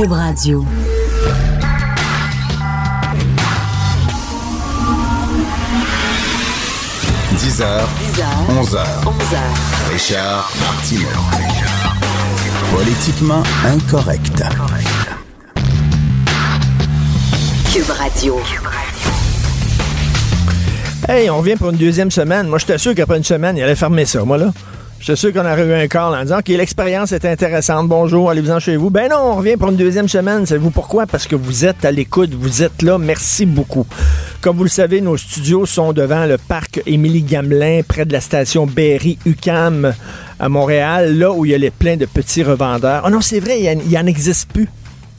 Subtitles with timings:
[0.00, 0.64] Cube Radio.–
[7.36, 7.84] 10h,
[8.48, 9.36] 11h, 11h.
[9.92, 11.04] Richard Martineau.
[12.74, 14.42] Politiquement incorrect.
[17.70, 18.40] Cube Radio.
[21.06, 22.46] Hey, on revient pour une deuxième semaine.
[22.46, 24.50] Moi, j'étais sûr qu'après une semaine, il allait fermer ça, moi, là.
[25.00, 27.88] J'étais sûr qu'on aurait eu un call en disant, OK, l'expérience est intéressante.
[27.88, 28.90] Bonjour, allez-vous-en chez vous.
[28.90, 30.44] Ben non, on revient pour une deuxième semaine.
[30.44, 31.06] Savez-vous pourquoi?
[31.06, 32.98] Parce que vous êtes à l'écoute, vous êtes là.
[32.98, 33.86] Merci beaucoup.
[34.42, 38.66] Comme vous le savez, nos studios sont devant le parc Émilie-Gamelin, près de la station
[38.66, 39.94] Berry-UCAM
[40.38, 43.04] à Montréal, là où il y a les plein de petits revendeurs.
[43.06, 44.68] Oh non, c'est vrai, il n'y en existe plus.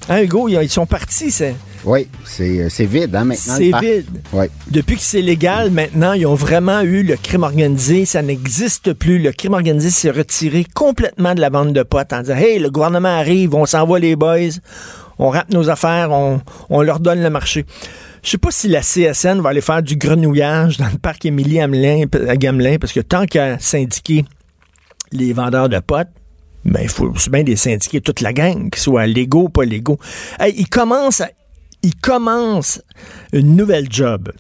[0.10, 1.56] Hein, Hugo, ils sont partis, c'est...
[1.84, 3.56] Oui, c'est vide hein, maintenant.
[3.58, 4.06] C'est vide.
[4.34, 4.46] Oui.
[4.70, 8.06] Depuis que c'est légal, maintenant, ils ont vraiment eu le crime organisé.
[8.06, 9.20] Ça n'existe plus.
[9.20, 12.70] Le crime organisé s'est retiré complètement de la vente de potes en disant Hey, le
[12.70, 14.60] gouvernement arrive, on s'envoie les boys,
[15.18, 17.66] on rappe nos affaires, on, on leur donne le marché.
[18.24, 21.60] Je sais pas si la CSN va aller faire du grenouillage dans le parc Émilie
[21.60, 21.68] à
[22.38, 24.26] Gamelin, parce que tant qu'à syndiquer
[25.12, 26.08] les vendeurs de potes,
[26.64, 29.98] ben, il faut bien des syndiquer toute la gang, qu'ils soient légaux ou pas légaux.
[30.40, 31.30] Hey, ils commencent à
[31.84, 32.82] il commence
[33.34, 34.32] une nouvelle job.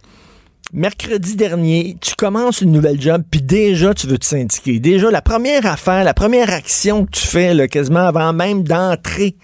[0.73, 4.79] Mercredi dernier, tu commences une nouvelle job, puis déjà, tu veux te syndiquer.
[4.79, 9.35] Déjà, la première affaire, la première action que tu fais, quasiment avant même d'entrer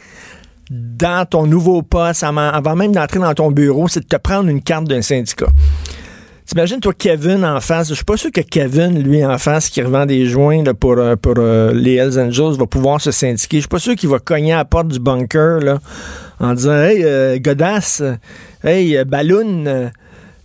[0.69, 4.61] dans ton nouveau poste, avant même d'entrer dans ton bureau, c'est de te prendre une
[4.61, 5.47] carte d'un syndicat.
[6.47, 7.89] T'imagines, toi, Kevin en face.
[7.89, 11.17] Je suis pas sûr que Kevin, lui, en face, qui revend des joints pour, euh,
[11.17, 13.57] pour euh, les Hells Angels, va pouvoir se syndiquer.
[13.57, 15.79] Je suis pas sûr qu'il va cogner à la porte du bunker là,
[16.39, 18.01] en disant Hey, euh, Godasse,
[18.63, 19.91] hey, euh, Balloon,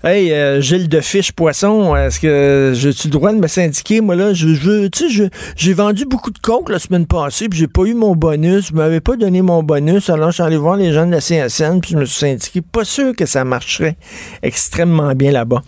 [0.05, 4.01] Hey, Gilles de Fiche Poisson, est-ce que j'ai-tu le droit de me syndiquer?
[4.01, 7.61] Moi, là, je, je tu sais, j'ai vendu beaucoup de coke la semaine passée, puis
[7.61, 8.73] j'ai pas eu mon bonus.
[8.73, 11.21] Vous m'avez pas donné mon bonus, alors je suis allé voir les gens de la
[11.21, 12.63] CSN, puis je me suis syndiqué.
[12.63, 13.97] Pas sûr que ça marcherait
[14.43, 15.63] extrêmement bien là-bas.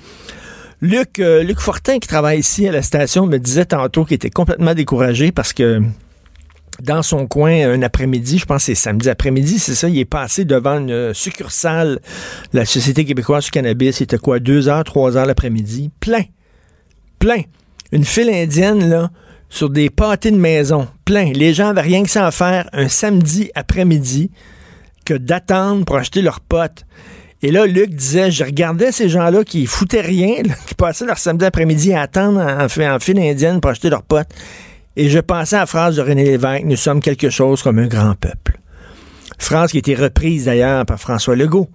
[0.80, 4.30] Luc, euh, Luc Fortin, qui travaille ici à la station, me disait tantôt qu'il était
[4.30, 5.80] complètement découragé parce que
[6.82, 10.04] dans son coin, un après-midi, je pense que c'est samedi après-midi, c'est ça, il est
[10.04, 12.00] passé devant une succursale
[12.52, 13.96] la Société québécoise du cannabis.
[13.96, 15.90] C'était quoi, deux heures, trois heures l'après-midi?
[16.00, 16.24] Plein.
[17.18, 17.42] Plein.
[17.92, 19.10] Une file indienne, là,
[19.48, 20.88] sur des pâtés de maison.
[21.04, 21.32] Plein.
[21.32, 24.30] Les gens avaient rien que ça à faire un samedi après-midi
[25.04, 26.84] que d'attendre pour acheter leurs potes.
[27.42, 31.44] Et là, Luc disait, je regardais ces gens-là qui foutaient rien, qui passaient leur samedi
[31.44, 34.28] après-midi à attendre en, en, file indienne pour acheter leurs potes.
[34.96, 37.88] Et je pensais à la phrase de René Lévesque, nous sommes quelque chose comme un
[37.88, 38.58] grand peuple.
[39.38, 41.68] Phrase qui a été reprise d'ailleurs par François Legault.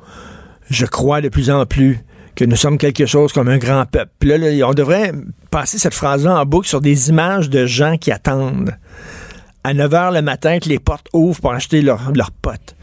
[0.70, 2.00] Je crois de plus en plus
[2.36, 4.28] que nous sommes quelque chose comme un grand peuple.
[4.28, 5.12] Là, on devrait
[5.52, 8.74] passer cette phrase-là en boucle sur des images de gens qui attendent
[9.66, 12.76] à 9 h le matin que les portes ouvrent pour acheter leurs potes.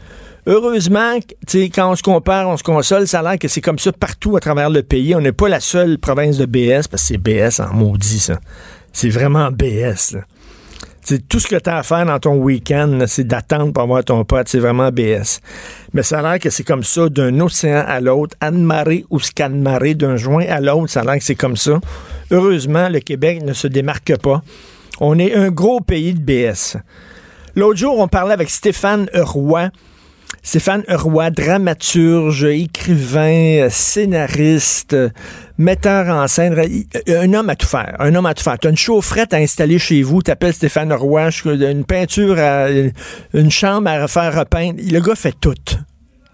[0.45, 1.15] Heureusement,
[1.51, 4.37] quand on se compare, on se console, ça a l'air que c'est comme ça partout
[4.37, 5.13] à travers le pays.
[5.15, 8.39] On n'est pas la seule province de BS, parce que c'est BS en maudit, ça.
[8.99, 10.17] C'est vraiment BS.
[11.03, 14.03] C'est tout ce que tu as à faire dans ton week-end, c'est d'attendre pour avoir
[14.03, 14.47] ton pote.
[14.47, 15.39] C'est vraiment BS.
[15.93, 19.93] Mais ça a l'air que c'est comme ça d'un océan à l'autre, Anne-Marie ou Scan-Marie,
[19.93, 20.89] d'un joint à l'autre.
[20.89, 21.79] Ça a l'air que c'est comme ça.
[22.31, 24.41] Heureusement, le Québec ne se démarque pas.
[24.99, 26.77] On est un gros pays de BS.
[27.53, 29.69] L'autre jour, on parlait avec Stéphane Roy,
[30.47, 34.95] Stéphane Roy, dramaturge, écrivain, scénariste,
[35.57, 36.55] metteur en scène,
[37.09, 38.57] un homme à tout faire, un homme à tout faire.
[38.57, 42.69] Tu as une chaufferette à installer chez vous, tu appelles Stéphane Roy, une peinture, à,
[42.69, 44.79] une chambre à refaire repeindre.
[44.89, 45.53] Le gars fait tout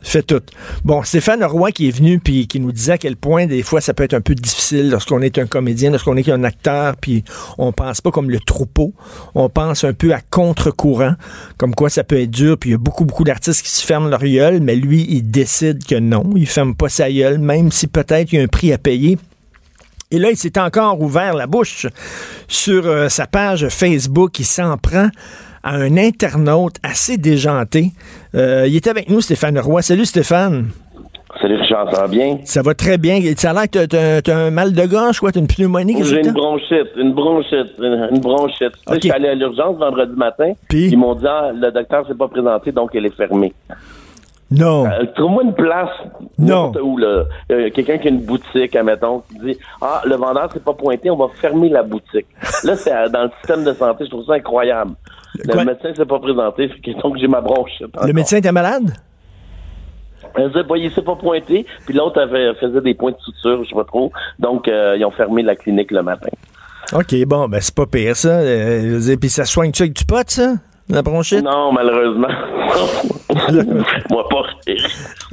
[0.03, 0.41] fait tout.
[0.83, 3.81] Bon, Stéphane Roy qui est venu puis qui nous disait à quel point des fois
[3.81, 7.23] ça peut être un peu difficile lorsqu'on est un comédien, lorsqu'on est un acteur, puis
[7.57, 8.93] on pense pas comme le troupeau,
[9.33, 11.13] on pense un peu à contre-courant,
[11.57, 13.85] comme quoi ça peut être dur, puis il y a beaucoup beaucoup d'artistes qui se
[13.85, 17.71] ferment leur gueule, mais lui il décide que non, il ferme pas sa gueule, même
[17.71, 19.17] si peut-être il y a un prix à payer.
[20.13, 21.87] Et là, il s'est encore ouvert la bouche
[22.47, 25.07] sur euh, sa page Facebook, il s'en prend
[25.63, 27.87] à un internaute assez déjanté.
[28.35, 29.81] Euh, il était avec nous, Stéphane Roy.
[29.81, 30.67] Salut Stéphane.
[31.41, 32.37] Salut Richard, ça va bien?
[32.43, 33.21] Ça va très bien.
[33.35, 35.31] Ça a l'air que t'as, un mal de gorge, quoi?
[35.31, 36.03] T'as une pneumonie?
[36.03, 38.73] J'ai une bronchite, une bronchite, une, bronchite.
[38.91, 40.51] je suis allé à l'urgence vendredi matin.
[40.69, 40.89] Puis?
[40.91, 43.51] Ils m'ont dit, ah, le docteur s'est pas présenté, donc elle est fermée.
[44.53, 44.85] Non.
[44.85, 45.89] Euh, trouve-moi une place.
[46.37, 46.71] Non.
[46.81, 50.59] Où, là, euh, quelqu'un qui a une boutique, admettons, qui dit Ah, le vendeur s'est
[50.59, 52.27] pas pointé, on va fermer la boutique.
[52.63, 54.91] là, c'est dans le système de santé, je trouve ça incroyable.
[55.35, 56.69] Le médecin s'est pas présenté,
[57.01, 57.71] donc j'ai ma bronche.
[58.05, 58.93] Le médecin était malade?
[60.35, 63.63] Elle disait, bah, il s'est pas pointé, puis l'autre avait, faisait des points de suture,
[63.63, 64.11] je sais pas trop.
[64.39, 66.29] Donc, euh, ils ont fermé la clinique le matin.
[66.93, 68.39] OK, bon, ben c'est pas pire, ça.
[68.39, 70.55] Euh, puis ça soigne-tu avec du pot, ça?
[70.93, 71.43] La bronchite?
[71.43, 72.27] Non, malheureusement.
[74.09, 74.87] Moi, pas rire.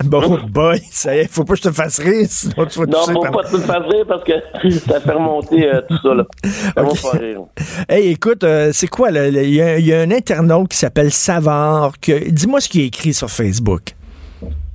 [0.05, 2.87] Bon, boy, ça y est, faut pas que je te fasse rire, sinon tu vas
[2.87, 4.33] Non, faut pas que tu te fasses rire parce que
[4.71, 6.25] ça fait remonter euh, tout ça, là.
[6.45, 6.95] Ça okay.
[7.03, 7.41] va pas rire.
[7.89, 12.31] Hey, écoute, euh, c'est quoi, il y, y, a un internaute qui s'appelle Savard, que...
[12.31, 13.95] dis-moi ce qu'il a écrit sur Facebook.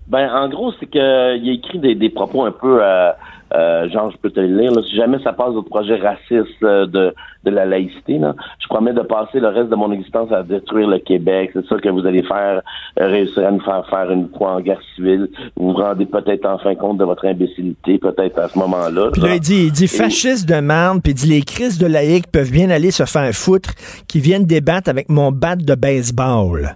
[0.08, 2.80] Ben, en gros, c'est qu'il a écrit des, des, propos un peu...
[2.82, 3.12] Euh,
[3.54, 4.72] euh, genre, je peux te le lire.
[4.72, 7.14] Là, si jamais ça passe au projet raciste euh, de,
[7.44, 10.88] de la laïcité, là, je promets de passer le reste de mon existence à détruire
[10.88, 11.52] le Québec.
[11.54, 12.62] C'est ça que vous allez faire,
[13.00, 15.30] euh, réussir à nous faire faire une fois en guerre civile.
[15.56, 19.10] Vous vous rendez peut-être enfin compte de votre imbécilité, peut-être à ce moment-là.
[19.14, 21.88] Puis là, il dit, il dit fasciste de merde, puis il dit les crises de
[21.88, 23.70] laïcs peuvent bien aller se faire foutre,
[24.08, 26.76] qui viennent débattre avec mon bat de baseball.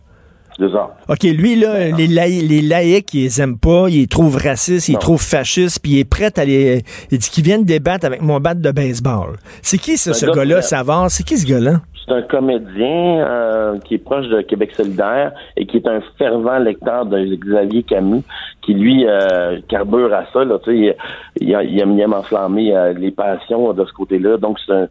[1.07, 4.93] OK, lui, là, les, les laïcs, ils les aiment pas, ils les trouvent racistes, ils
[4.93, 6.83] les trouvent fascistes, puis il est prêt à les...
[7.11, 9.37] Il dit qu'ils viennent débattre avec mon bat de baseball.
[9.61, 11.09] C'est qui, ça, ce gars-là, Savard?
[11.09, 11.81] C'est qui, ce gars-là?
[12.05, 16.57] C'est un comédien euh, qui est proche de Québec solidaire et qui est un fervent
[16.57, 18.23] lecteur de Xavier Camus,
[18.63, 20.43] qui, lui, euh, carbure à ça.
[20.43, 20.95] Là, il,
[21.39, 24.37] il, il aime enflammer euh, les passions de ce côté-là.
[24.37, 24.87] Donc, c'est un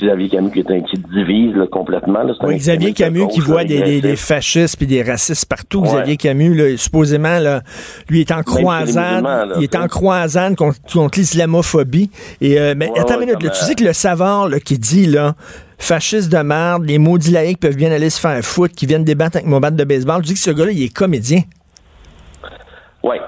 [0.00, 2.22] Xavier Camus qui, est un, qui divise là, complètement.
[2.22, 5.80] Là, oui, Xavier Camus qui voit des, des, des, fascistes puis des racistes partout.
[5.80, 5.88] Ouais.
[5.88, 7.62] Xavier Camus, là, supposément, là,
[8.08, 9.24] lui est en croisade.
[9.58, 12.10] il est en croisade contre, contre l'islamophobie.
[12.40, 14.78] Et euh, mais Ouais, attends ouais, une minute, tu sais que le savant là, qui
[14.78, 15.34] dit là.
[15.80, 19.36] Fasciste de merde, les maudits laïcs peuvent bien aller se faire foutre, qui viennent débattre
[19.36, 20.22] avec mon bat de baseball.
[20.22, 21.42] Tu dis que ce gars-là, il est comédien.
[23.04, 23.20] Ouais.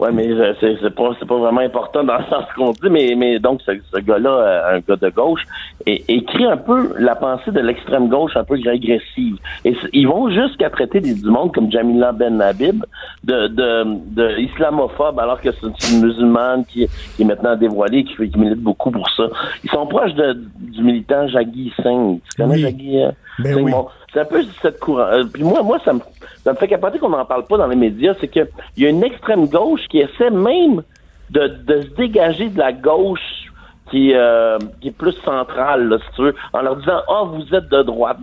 [0.00, 0.28] Ouais, mais
[0.60, 3.60] c'est c'est pas c'est pas vraiment important dans le sens qu'on dit, mais mais donc
[3.66, 5.42] ce, ce gars-là, euh, un gars de gauche,
[5.84, 9.36] é- écrit un peu la pensée de l'extrême gauche un peu régressive.
[9.66, 12.82] Et ils vont jusqu'à traiter des, du monde comme Jamila Ben Habib
[13.24, 13.84] de, de,
[14.16, 18.60] de islamophobe, alors que c'est une musulmane qui, qui est maintenant dévoilée, qui, qui milite
[18.62, 19.24] beaucoup pour ça.
[19.64, 22.20] Ils sont proches de, du militant Jaggi Singh.
[22.30, 22.62] Tu connais Oui.
[22.62, 23.64] Jaggi euh, Ben Singh?
[23.64, 23.70] oui.
[23.72, 25.02] Bon, c'est un peu cette courant.
[25.12, 26.00] euh, puis moi, moi, ça me,
[26.44, 28.14] ça me fait capoter qu'on n'en parle pas dans les médias.
[28.20, 30.82] C'est que il y a une extrême gauche qui essaie même
[31.30, 33.50] de, de se dégager de la gauche
[33.90, 37.54] qui, euh, qui est plus centrale, là, si tu veux, en leur disant Ah, vous
[37.54, 38.18] êtes de droite.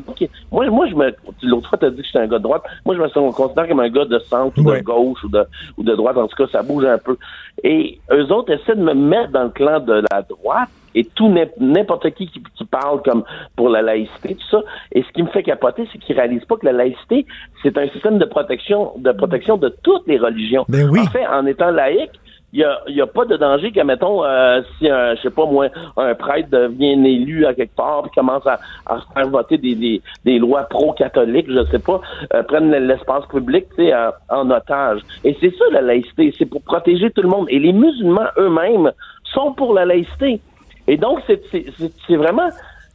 [0.51, 1.13] Moi, moi, je me.
[1.43, 2.63] L'autre fois, tu as dit que j'étais un gars de droite.
[2.85, 5.45] Moi, je me considère comme un gars de centre ou de gauche ou de,
[5.77, 6.17] ou de droite.
[6.17, 7.17] En tout cas, ça bouge un peu.
[7.63, 10.69] Et eux autres essaient de me mettre dans le clan de la droite
[10.99, 13.23] et tout n'im- n'importe qui, qui qui parle comme
[13.55, 14.61] pour la laïcité, tout ça.
[14.91, 17.25] Et ce qui me fait capoter, c'est qu'ils réalisent pas que la laïcité,
[17.61, 20.65] c'est un système de protection, de protection de toutes les religions.
[20.67, 20.99] Ben oui.
[21.01, 22.15] En fait, en étant laïque,
[22.53, 25.29] il y a, y a pas de danger que, mettons, euh, si un, je sais
[25.29, 25.67] pas moi,
[25.97, 30.01] un prêtre devient élu à quelque part puis commence à, à faire voter des, des,
[30.23, 31.99] des lois pro-catholiques, je sais pas,
[32.33, 35.01] euh, prennent l'espace public, tu sais, en, en otage.
[35.25, 37.47] Et c'est ça la laïcité, c'est pour protéger tout le monde.
[37.49, 38.91] Et les musulmans eux-mêmes
[39.25, 40.39] sont pour la laïcité.
[40.87, 42.49] Et donc, c'est c'est- c'est- c'est vraiment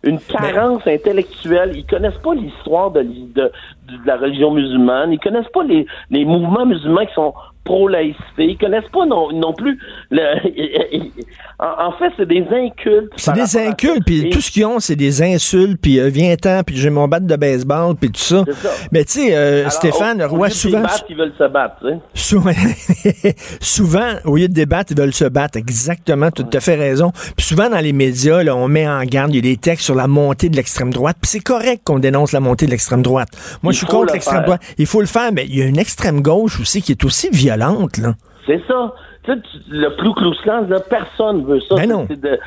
[0.05, 1.73] une carence intellectuelle.
[1.77, 3.53] Ils connaissent pas l'histoire de, de,
[3.89, 5.13] de la religion musulmane.
[5.13, 7.35] Ils connaissent pas les, les mouvements musulmans qui sont
[7.65, 8.19] pro-laïcité.
[8.39, 9.79] Ils connaissent pas non, non plus.
[10.11, 10.21] Le,
[11.61, 13.13] en, en fait, c'est des incultes.
[13.17, 16.77] C'est des incultes, puis tout ce qu'ils ont, c'est des insultes, puis euh, viens-t'en, puis
[16.77, 18.45] j'ai mon bat de baseball, puis tout ça.
[18.91, 21.45] Mais tu sais, euh, Stéphane au- au Roy, lieu de souvent, débattre, ils veulent se
[21.49, 21.87] battre,
[23.61, 25.59] souvent, au lieu de débattre, ils veulent se battre.
[25.59, 27.13] Exactement, tu as fait raison.
[27.37, 29.85] Puis souvent, dans les médias, là, on met en garde, il y a des textes
[29.85, 33.03] sur la montée de l'extrême droite, puis c'est correct qu'on dénonce la montée de l'extrême
[33.03, 33.29] droite.
[33.63, 34.63] Moi, Je suis contre le l'extrême droite.
[34.79, 37.31] Il faut le faire, mais il y a une extrême gauche aussi qui est aussi
[37.31, 38.15] violente, là.
[38.47, 38.93] C'est ça.
[39.25, 39.39] Tu sais,
[39.69, 40.13] le plus
[40.43, 41.77] Clan, là, personne veut ça.
[41.77, 42.07] Ben non.
[42.09, 42.41] C'est de,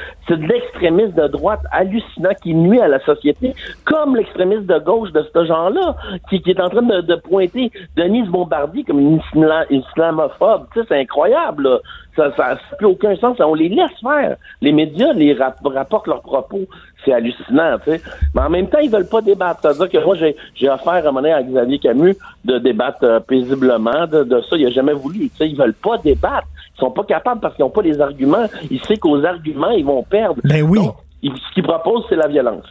[0.46, 3.56] l'extrémisme de droite hallucinant qui nuit à la société,
[3.86, 5.96] comme l'extrémisme de gauche de ce genre-là,
[6.30, 10.66] qui, qui est en train de, de pointer Denise Bombardier comme une isla- islamophobe.
[10.74, 11.64] Tu sais, c'est incroyable.
[11.64, 11.80] là.
[12.16, 13.38] Ça n'a plus aucun sens.
[13.40, 14.38] On les laisse faire.
[14.62, 16.62] Les médias les rap- rapportent leurs propos.
[17.04, 18.02] C'est hallucinant, tu sais.
[18.34, 19.60] Mais en même temps, ils veulent pas débattre.
[19.62, 23.20] C'est-à-dire que moi, j'ai, offert à un moment donné à Xavier Camus de débattre euh,
[23.20, 24.56] paisiblement de, de ça.
[24.56, 25.30] Il a jamais voulu.
[25.30, 26.48] Tu sais, ils veulent pas débattre.
[26.78, 28.48] Ils sont pas capables parce qu'ils n'ont pas les arguments.
[28.72, 30.42] Ils savent qu'aux arguments, ils vont perdre.
[30.44, 30.80] Ben oui.
[30.80, 32.66] Donc, ils- ce qu'ils proposent, c'est la violence.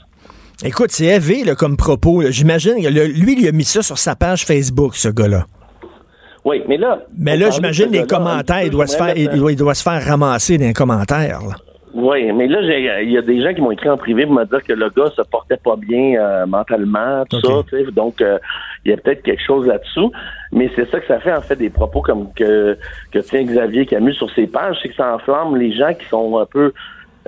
[0.64, 2.22] Écoute, c'est élevé là, comme propos.
[2.30, 5.44] J'imagine lui, il a mis ça sur sa page Facebook, ce gars-là.
[6.44, 6.98] Oui, mais là.
[7.18, 9.82] Mais là, j'imagine les commentaires, il doit, se faire, il, mettre- doit, il doit se
[9.82, 11.40] faire ramasser dans les commentaires.
[11.40, 11.54] là.
[11.96, 14.34] Oui, mais là, j'ai- il y a des gens qui m'ont écrit en privé pour
[14.34, 17.46] me dire que le gars se portait pas bien euh, mentalement, tout Ok.
[17.46, 17.92] ça, tu sais.
[17.92, 18.38] Donc, euh,
[18.84, 20.10] il y a peut-être quelque chose là-dessous.
[20.50, 22.76] Mais c'est ça que ça fait, en fait, des propos comme que,
[23.12, 26.36] que tient Xavier Camus sur ses pages, c'est que ça enflamme les gens qui sont
[26.36, 26.72] un peu,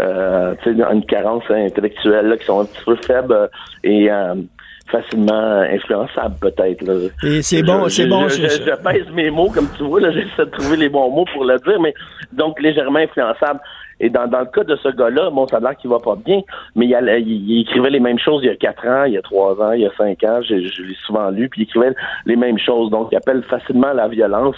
[0.00, 3.46] euh, tu sais, une carence intellectuelle, là, qui sont un petit peu faibles euh,
[3.84, 4.34] et euh,
[4.90, 6.82] facilement influençables, peut-être.
[6.82, 6.94] là.
[7.24, 8.28] Et c'est bon, c'est bon.
[8.28, 10.76] Je, je- je- je- je pèse mes mots, comme tu vois, là, j'essaie de trouver
[10.76, 11.94] les bons mots pour le dire, mais
[12.32, 13.60] donc légèrement influençable.
[13.98, 16.16] Et dans, dans le cas de ce gars-là, bon, ça a l'air qu'il va pas
[16.16, 16.42] bien,
[16.74, 16.92] mais il,
[17.26, 19.72] il, écrivait les mêmes choses il y a quatre ans, il y a trois ans,
[19.72, 21.94] il y a cinq ans, je, je l'ai souvent lu, puis il écrivait
[22.26, 22.90] les mêmes choses.
[22.90, 24.56] Donc, il appelle facilement la violence.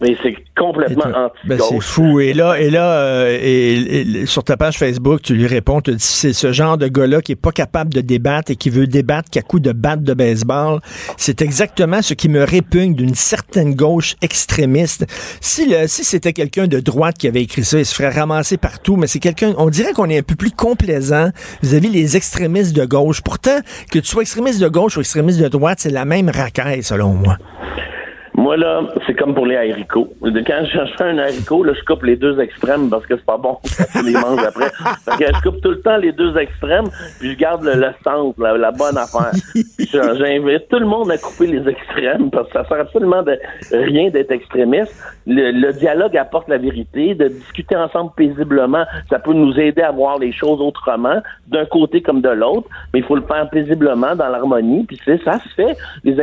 [0.00, 2.20] Mais c'est complètement anti ben C'est fou.
[2.20, 5.98] Et là, et là euh, et, sur ta page Facebook, tu lui réponds, tu dis
[5.98, 9.28] c'est ce genre de gars-là qui est pas capable de débattre et qui veut débattre
[9.30, 10.80] qu'à coup de batte de baseball.
[11.16, 15.04] C'est exactement ce qui me répugne d'une certaine gauche extrémiste.
[15.40, 18.56] Si le, si c'était quelqu'un de droite qui avait écrit ça, il se ferait ramasser
[18.56, 21.30] partout, mais c'est quelqu'un, on dirait qu'on est un peu plus complaisant
[21.62, 23.20] vis-à-vis les extrémistes de gauche.
[23.20, 23.58] Pourtant,
[23.90, 27.14] que tu sois extrémiste de gauche ou extrémiste de droite, c'est la même racaille, selon
[27.14, 27.36] moi.
[28.38, 30.08] Moi, là, c'est comme pour les haricots.
[30.22, 33.36] Quand je fais un haricot, là, je coupe les deux extrêmes parce que c'est pas
[33.36, 33.58] bon
[33.92, 34.70] quand les mange après.
[35.04, 36.86] Parce que je coupe tout le temps les deux extrêmes,
[37.18, 39.32] puis je garde le, centre, la, bonne affaire.
[39.92, 43.36] j'invite tout le monde à couper les extrêmes parce que ça sert absolument de
[43.72, 44.94] rien d'être extrémiste.
[45.26, 50.16] Le, dialogue apporte la vérité, de discuter ensemble paisiblement, ça peut nous aider à voir
[50.18, 54.28] les choses autrement, d'un côté comme de l'autre, mais il faut le faire paisiblement dans
[54.28, 55.76] l'harmonie, puis ça se fait.
[56.04, 56.14] Les,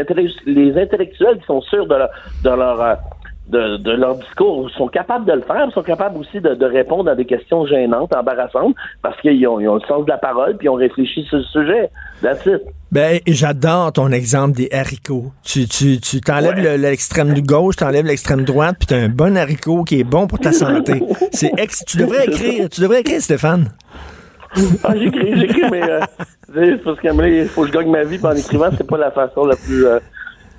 [0.46, 2.05] les intellectuels qui sont sûrs de
[2.44, 2.96] de leur euh,
[3.48, 7.26] de, leur discours sont capables de le faire, sont capables aussi de, répondre à des
[7.26, 11.24] questions gênantes, embarrassantes, parce qu'ils ont, le sens de la parole puis ils ont réfléchi
[11.26, 11.90] sur le sujet.
[12.22, 12.62] That's it.
[12.92, 15.32] Ben, j'adore ton exemple des haricots.
[15.44, 19.84] Tu, tu, tu t'enlèves l'extrême du gauche, t'enlèves l'extrême droite, puis t'as un bon haricot
[19.84, 21.04] qui est bon pour ta santé.
[21.32, 23.70] C'est ex tu devrais écrire, tu devrais écrire, Stéphane.
[24.84, 26.00] ah, j'écris, j'écris, mais euh,
[26.84, 29.58] parce qu'il faut que je gagne ma vie en écrivant, c'est pas la façon la
[29.58, 30.00] plus euh,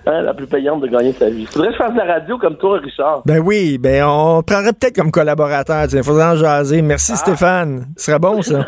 [0.09, 1.47] Hein, la plus payante de gagner sa vie.
[1.47, 3.23] Faudrait que je fasse de la radio comme toi, Richard.
[3.27, 5.87] Ben oui, ben on prendrait peut-être comme collaborateur.
[5.93, 6.81] Il faudrait en jaser.
[6.81, 7.17] Merci, ah.
[7.17, 7.87] Stéphane.
[7.97, 8.65] Ce serait bon, ça.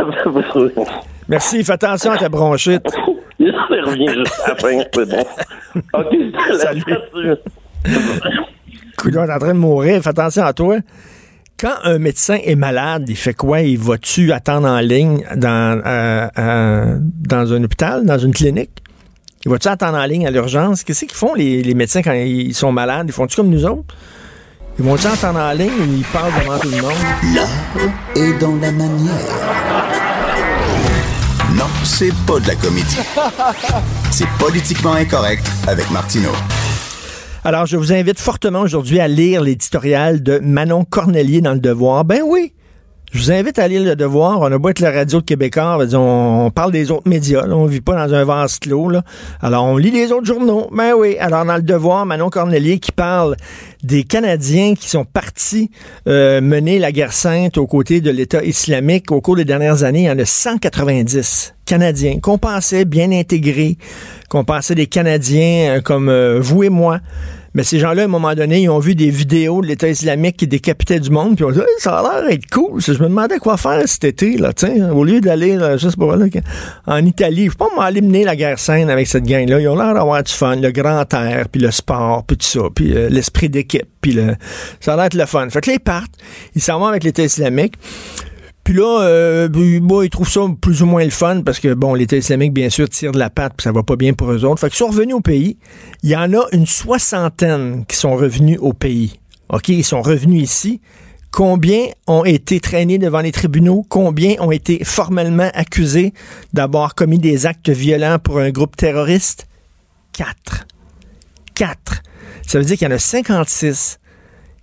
[1.29, 1.63] Merci.
[1.63, 2.83] Fais attention à ta bronchite.
[3.39, 4.81] Il revient juste fin.
[4.93, 5.25] C'est bon.
[5.95, 6.17] OK,
[6.57, 6.83] salut.
[8.95, 10.03] Écoute, est en train de mourir.
[10.03, 10.79] Fais attention à toi.
[11.61, 13.61] Quand un médecin est malade, il fait quoi?
[13.61, 18.83] Il va-tu attendre en ligne dans, euh, euh, dans un hôpital, dans une clinique?
[19.45, 20.83] Ils vont-tu attendre en ligne à l'urgence?
[20.83, 23.07] Qu'est-ce qu'ils font, les, médecins, quand ils sont malades?
[23.09, 23.95] Ils font-tu comme nous autres?
[24.79, 25.71] Ils vont-tu attendre en ligne?
[25.71, 26.93] Ou ils parlent devant tout le monde?
[27.35, 29.15] L'art est dans la manière.
[31.55, 32.99] Non, c'est pas de la comédie.
[34.11, 36.33] C'est politiquement incorrect avec Martineau.
[37.45, 42.05] Alors, je vous invite fortement aujourd'hui à lire l'éditorial de Manon Cornelier dans Le Devoir.
[42.05, 42.53] Ben oui,
[43.13, 44.41] je vous invite à lire Le Devoir.
[44.41, 47.47] On a beau être la radio de Québécois, on, parle des autres médias.
[47.47, 47.57] Là.
[47.57, 48.91] On vit pas dans un vase clos.
[48.91, 49.03] Là.
[49.41, 50.69] Alors, on lit les autres journaux.
[50.73, 51.17] Ben oui.
[51.19, 53.37] Alors, dans Le Devoir, Manon Cornelier qui parle
[53.83, 55.71] des Canadiens qui sont partis
[56.07, 60.03] euh, mener la guerre sainte aux côtés de l'État islamique au cours des dernières années.
[60.03, 63.77] Il y en a 190 Canadiens qu'on pensait bien intégrés,
[64.29, 67.01] qu'on pensait des Canadiens euh, comme euh, vous et moi,
[67.59, 70.37] mais ces gens-là, à un moment donné, ils ont vu des vidéos de l'État islamique
[70.37, 72.81] qui décapitait du monde, puis ils ont dit ça a l'air d'être cool.
[72.81, 74.53] Je me demandais quoi faire cet été, là,
[74.93, 76.27] au lieu d'aller, pas, là,
[76.87, 79.59] en Italie, je pas m'aller mener la guerre saine avec cette gang-là.
[79.59, 82.61] Ils ont l'air d'avoir du fun, le grand air, puis le sport, puis tout ça,
[82.73, 84.37] puis euh, l'esprit d'équipe, puis le,
[84.79, 85.51] ça a l'air d'être le fun.
[85.51, 86.15] Fait que là, ils partent,
[86.55, 87.75] ils s'en vont avec l'État islamique.
[88.69, 89.49] Puis là, euh,
[90.05, 92.87] ils trouvent ça plus ou moins le fun parce que, bon, l'État islamique, bien sûr,
[92.87, 94.61] tire de la patte puis ça va pas bien pour eux autres.
[94.61, 95.57] Fait qu'ils sont revenus au pays.
[96.03, 99.21] Il y en a une soixantaine qui sont revenus au pays.
[99.49, 100.83] OK, ils sont revenus ici.
[101.31, 103.87] Combien ont été traînés devant les tribunaux?
[103.89, 106.13] Combien ont été formellement accusés
[106.53, 109.49] d'avoir commis des actes violents pour un groupe terroriste?
[110.13, 110.67] Quatre.
[111.55, 112.03] Quatre.
[112.47, 113.99] Ça veut dire qu'il y en a 56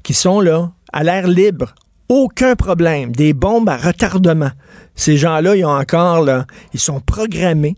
[0.04, 1.74] qui sont là, à l'air libre,
[2.10, 3.12] aucun problème.
[3.12, 4.52] Des bombes à retardement.
[4.96, 7.76] Ces gens-là, ils ont encore, là, ils sont programmés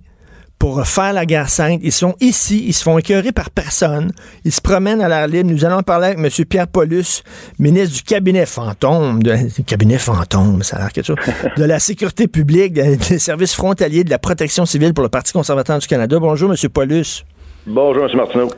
[0.59, 1.79] pour faire la guerre sainte.
[1.83, 4.11] Ils sont ici, ils se font écœurer par personne.
[4.43, 5.49] Ils se promènent à l'air libre.
[5.49, 6.45] Nous allons parler avec M.
[6.45, 7.23] Pierre Paulus,
[7.59, 11.17] ministre du cabinet fantôme, de, cabinet fantôme, ça a l'air quelque chose,
[11.55, 15.77] de la sécurité publique, des services frontaliers, de la protection civile pour le Parti conservateur
[15.79, 16.17] du Canada.
[16.19, 16.69] Bonjour, M.
[16.69, 17.23] Paulus.
[17.65, 18.17] Bonjour, M.
[18.17, 18.49] Martineau.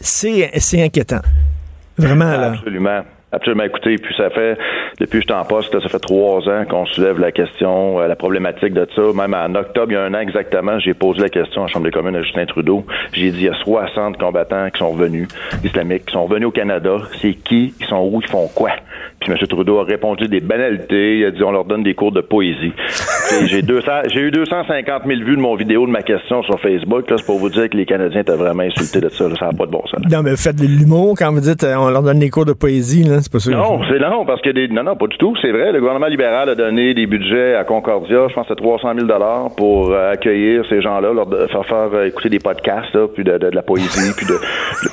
[0.00, 1.20] C'est inquiétant.
[1.96, 2.52] Vraiment, là.
[2.54, 3.02] Absolument.
[3.34, 3.64] Absolument.
[3.64, 4.56] Écoutez, puis ça fait,
[5.00, 8.06] depuis que je suis en poste, ça fait trois ans qu'on soulève la question, euh,
[8.06, 9.02] la problématique de ça.
[9.12, 11.72] Même en octobre, il y a un an exactement, j'ai posé la question à la
[11.72, 12.84] Chambre des communes à Justin Trudeau.
[13.12, 15.26] J'ai dit, il y a 60 combattants qui sont venus,
[15.64, 16.98] islamiques, qui sont venus au Canada.
[17.20, 17.74] C'est qui?
[17.80, 18.20] Ils sont où?
[18.22, 18.70] Ils font quoi?
[19.18, 19.38] Puis M.
[19.48, 21.18] Trudeau a répondu des banalités.
[21.18, 22.72] Il a dit, on leur donne des cours de poésie.
[23.46, 23.62] J'ai
[24.08, 27.04] j'ai eu 250 000 vues de mon vidéo de ma question sur Facebook.
[27.08, 29.24] C'est pour vous dire que les Canadiens étaient vraiment insultés de ça.
[29.38, 30.00] Ça n'a pas de bon sens.
[30.10, 32.44] Non, mais vous faites de l'humour quand vous dites, euh, on leur donne des cours
[32.44, 33.04] de poésie.
[33.04, 33.16] Là.
[33.48, 35.34] Non, c'est non, parce que des, non, non, pas du tout.
[35.42, 35.72] C'est vrai.
[35.72, 38.28] Le gouvernement libéral a donné des budgets à Concordia.
[38.28, 42.06] Je pense c'est 300 000 dollars pour euh, accueillir ces gens-là, leur faire faire euh,
[42.06, 44.34] écouter des podcasts, puis de, la poésie, puis de,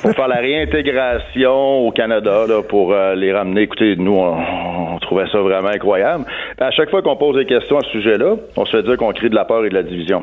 [0.00, 3.62] pour faire la réintégration au Canada, là, pour euh, les ramener.
[3.62, 6.24] Écoutez, nous, on, trouvais ça vraiment incroyable.
[6.58, 8.21] À chaque fois qu'on pose des questions à ce sujet-là,
[8.56, 10.22] on se fait dire qu'on crée de la peur et de la division.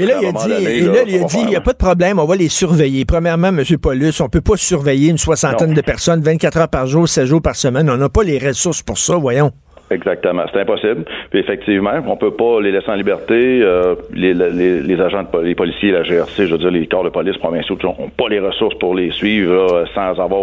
[0.00, 1.78] Et là, il a dit, et là, il a dit, il n'y a pas de
[1.78, 3.04] problème, on va les surveiller.
[3.04, 3.64] Premièrement, M.
[3.82, 7.42] Paulus, on peut pas surveiller une soixantaine de personnes 24 heures par jour, 16 jours
[7.42, 7.90] par semaine.
[7.90, 9.50] On n'a pas les ressources pour ça, voyons.
[9.90, 11.04] Exactement, c'est impossible.
[11.30, 13.62] Puis effectivement, on peut pas les laisser en liberté.
[13.62, 17.04] Euh, les, les, les, agents, de, les policiers, la GRC, je veux dire, les corps
[17.04, 20.42] de police provinciaux n'ont pas les ressources pour les suivre sans avoir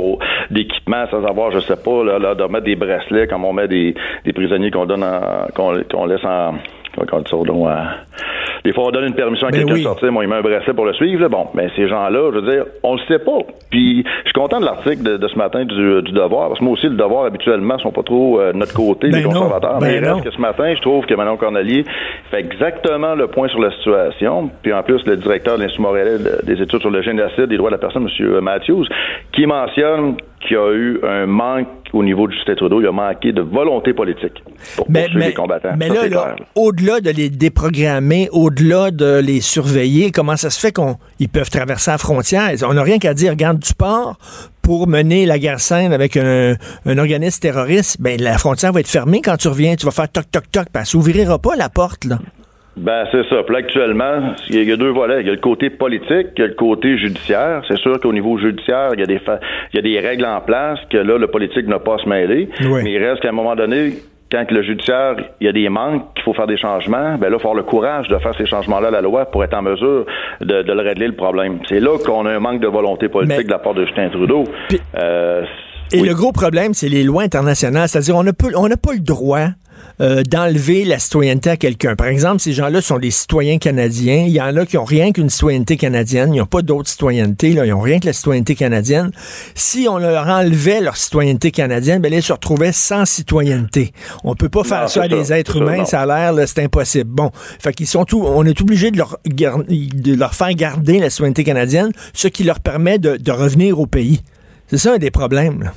[0.49, 3.67] d'équipement, sans avoir, je sais pas, là, là, de mettre des bracelets comme on met
[3.67, 3.93] des,
[4.25, 5.05] des prisonniers qu'on donne,
[5.55, 6.55] qu'on laisse en
[8.65, 10.41] des fois, on donne une permission à ben quelqu'un de sortir, moi, il met un
[10.41, 11.27] bracelet pour le suivre.
[11.27, 13.37] Bon, mais ces gens-là, je veux dire, on le sait pas.
[13.69, 16.87] Puis, je suis content de l'article de, ce matin du, Devoir, parce que moi aussi,
[16.87, 19.77] le Devoir, habituellement, sont pas trop euh, de notre côté, les ben conservateurs.
[19.77, 21.85] Ben mais reste que ce matin, je trouve que Manon Cornelier
[22.31, 24.49] fait exactement le point sur la situation.
[24.63, 27.69] Puis, en plus, le directeur de l'Institut Montréal des études sur le génocide des droits
[27.69, 28.39] de la personne, M.
[28.39, 28.85] Matthews,
[29.31, 30.15] qui mentionne
[30.47, 33.41] qu'il y a eu un manque au niveau du Justin Trudeau, il a manqué de
[33.41, 34.43] volonté politique
[34.75, 35.75] pour mais, mais, les combattants.
[35.77, 41.29] Mais là, au-delà de les déprogrammer, au-delà de les surveiller, comment ça se fait qu'ils
[41.29, 42.51] peuvent traverser la frontière?
[42.67, 44.17] On n'a rien qu'à dire, garde du port
[44.61, 49.21] pour mener la guerre saine avec un, organisme terroriste, ben la frontière va être fermée
[49.21, 52.19] quand tu reviens, tu vas faire toc toc toc, ça s'ouvrira pas la porte là.
[52.77, 53.43] Ben, c'est ça.
[53.43, 55.21] Puis actuellement, il y a deux volets.
[55.21, 57.63] Il y a le côté politique, il y a le côté judiciaire.
[57.67, 59.21] C'est sûr qu'au niveau judiciaire, il y, a des
[59.73, 62.09] il y a des règles en place que là, le politique n'a pas à se
[62.09, 62.49] mêler.
[62.59, 63.93] Mais il reste qu'à un moment donné,
[64.31, 67.37] quand le judiciaire, il y a des manques, qu'il faut faire des changements, ben là,
[67.37, 69.61] il faut avoir le courage de faire ces changements-là à la loi pour être en
[69.61, 70.05] mesure
[70.41, 71.59] de, le régler le problème.
[71.69, 74.43] C'est là qu'on a un manque de volonté politique de la part de Justin Trudeau.
[74.97, 75.43] Euh,
[75.93, 77.87] et le gros problème, c'est les lois internationales.
[77.87, 79.49] C'est-à-dire, on n'a pas le droit
[80.01, 81.95] euh, d'enlever la citoyenneté à quelqu'un.
[81.95, 84.25] Par exemple, ces gens-là sont des citoyens canadiens.
[84.27, 86.33] Il y en a qui ont rien qu'une citoyenneté canadienne.
[86.33, 87.53] Ils n'ont pas d'autres citoyennetés.
[87.53, 87.65] Là.
[87.65, 89.11] Ils n'ont rien que la citoyenneté canadienne.
[89.53, 93.93] Si on leur enlevait leur citoyenneté canadienne, ben, ils se retrouvaient sans citoyenneté.
[94.23, 95.85] On peut pas faire ça à des êtres humains.
[95.85, 97.09] Ça, a l'air, c'est impossible.
[97.09, 97.31] Bon.
[97.59, 101.45] Fait qu'ils sont tout, on est obligé de leur, de leur faire garder la citoyenneté
[101.45, 104.21] canadienne, ce qui leur permet de, de revenir au pays.
[104.67, 105.63] C'est ça un des problèmes.
[105.63, 105.73] Là.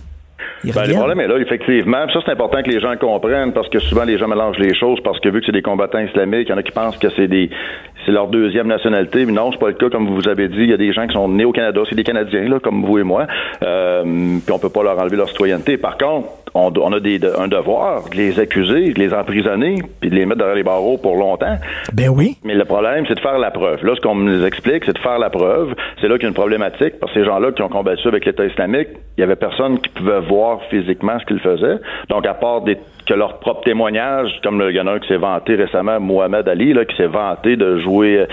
[0.64, 2.06] Ben, le problème est là, effectivement.
[2.12, 4.99] ça, c'est important que les gens comprennent parce que souvent, les gens mélangent les choses
[5.02, 7.08] parce que vu que c'est des combattants islamiques, il y en a qui pensent que
[7.16, 7.50] c'est des
[8.08, 9.26] c'est leur deuxième nationalité.
[9.26, 10.60] Mais non, c'est pas le cas, comme vous avez dit.
[10.60, 12.84] Il y a des gens qui sont nés au Canada, c'est des Canadiens, là, comme
[12.84, 13.26] vous et moi.
[13.62, 14.02] Euh,
[14.44, 15.76] puis on peut pas leur enlever leur citoyenneté.
[15.76, 20.14] Par contre, on, a des, un devoir de les accuser, de les emprisonner, puis de
[20.14, 21.56] les mettre derrière les barreaux pour longtemps.
[21.92, 22.36] Ben oui.
[22.44, 23.84] Mais le problème, c'est de faire la preuve.
[23.84, 25.75] Là, ce qu'on nous explique, c'est de faire la preuve.
[26.00, 28.25] C'est là qu'il y a une problématique, parce que ces gens-là qui ont combattu avec
[28.25, 31.78] l'État islamique, il y avait personne qui pouvait voir physiquement ce qu'ils faisaient.
[32.08, 32.76] Donc, à part des
[33.08, 35.99] que leur propre témoignage, comme le, il y en a un qui s'est vanté récemment,
[35.99, 38.26] Mohamed Ali, là, qui s'est vanté de jouer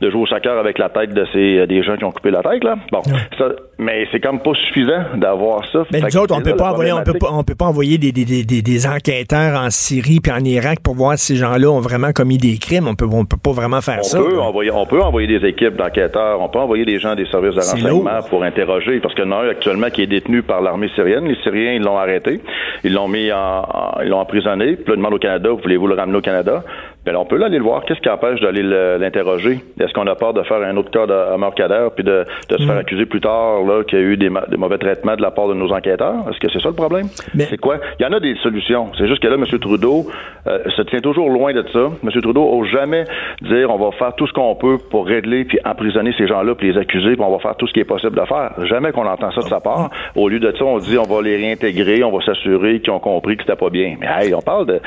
[0.00, 2.42] de jouer au soccer avec la tête de ces des gens qui ont coupé la
[2.42, 2.76] tête là.
[2.92, 3.02] Bon,
[3.36, 3.48] ça,
[3.80, 5.84] mais c'est comme pas suffisant d'avoir ça.
[5.90, 8.12] Mais nous autres, on peut pas envoyer, on peut pas, on peut pas envoyer des,
[8.12, 11.80] des, des, des, enquêteurs en Syrie puis en Irak pour voir si ces gens-là ont
[11.80, 12.86] vraiment commis des crimes.
[12.86, 14.18] On peut, on peut pas vraiment faire ça.
[14.18, 16.40] Peut envoyer, on peut envoyer des équipes d'enquêteurs.
[16.40, 19.32] On peut envoyer des gens des services de renseignement pour interroger, parce qu'il y en
[19.32, 21.24] a un actuellement qui est détenu par l'armée syrienne.
[21.24, 22.40] Les Syriens, ils l'ont arrêté,
[22.84, 23.66] ils l'ont mis en,
[24.02, 24.76] ils l'ont emprisonné.
[24.76, 26.64] Puis là, demande au Canada, voulez-vous le ramener au Canada?
[27.04, 27.84] Ben, on peut aller le voir.
[27.84, 29.60] Qu'est-ce qui empêche d'aller l'interroger?
[29.80, 32.64] Est-ce qu'on a peur de faire un autre cas de, mort puis de, de se
[32.64, 32.78] faire mm.
[32.78, 35.54] accuser plus tard là qu'il y a eu des, mauvais traitements de la part de
[35.54, 36.28] nos enquêteurs?
[36.28, 37.06] Est-ce que c'est ça le problème?
[37.38, 37.78] C'est quoi?
[37.98, 38.92] Il y en a des solutions.
[38.98, 39.46] C'est juste que là, M.
[39.46, 40.06] Trudeau
[40.46, 41.88] euh, se tient toujours loin de ça.
[42.02, 42.10] M.
[42.20, 43.04] Trudeau n'ose jamais
[43.42, 46.72] dire on va faire tout ce qu'on peut pour régler puis emprisonner ces gens-là puis
[46.72, 48.52] les accuser puis on va faire tout ce qui est possible de faire.
[48.66, 49.90] Jamais qu'on entend ça de sa part.
[50.16, 53.00] Au lieu de ça, on dit on va les réintégrer, on va s'assurer qu'ils ont
[53.00, 53.96] compris que c'était pas bien.
[54.00, 54.80] Mais hey, on parle de,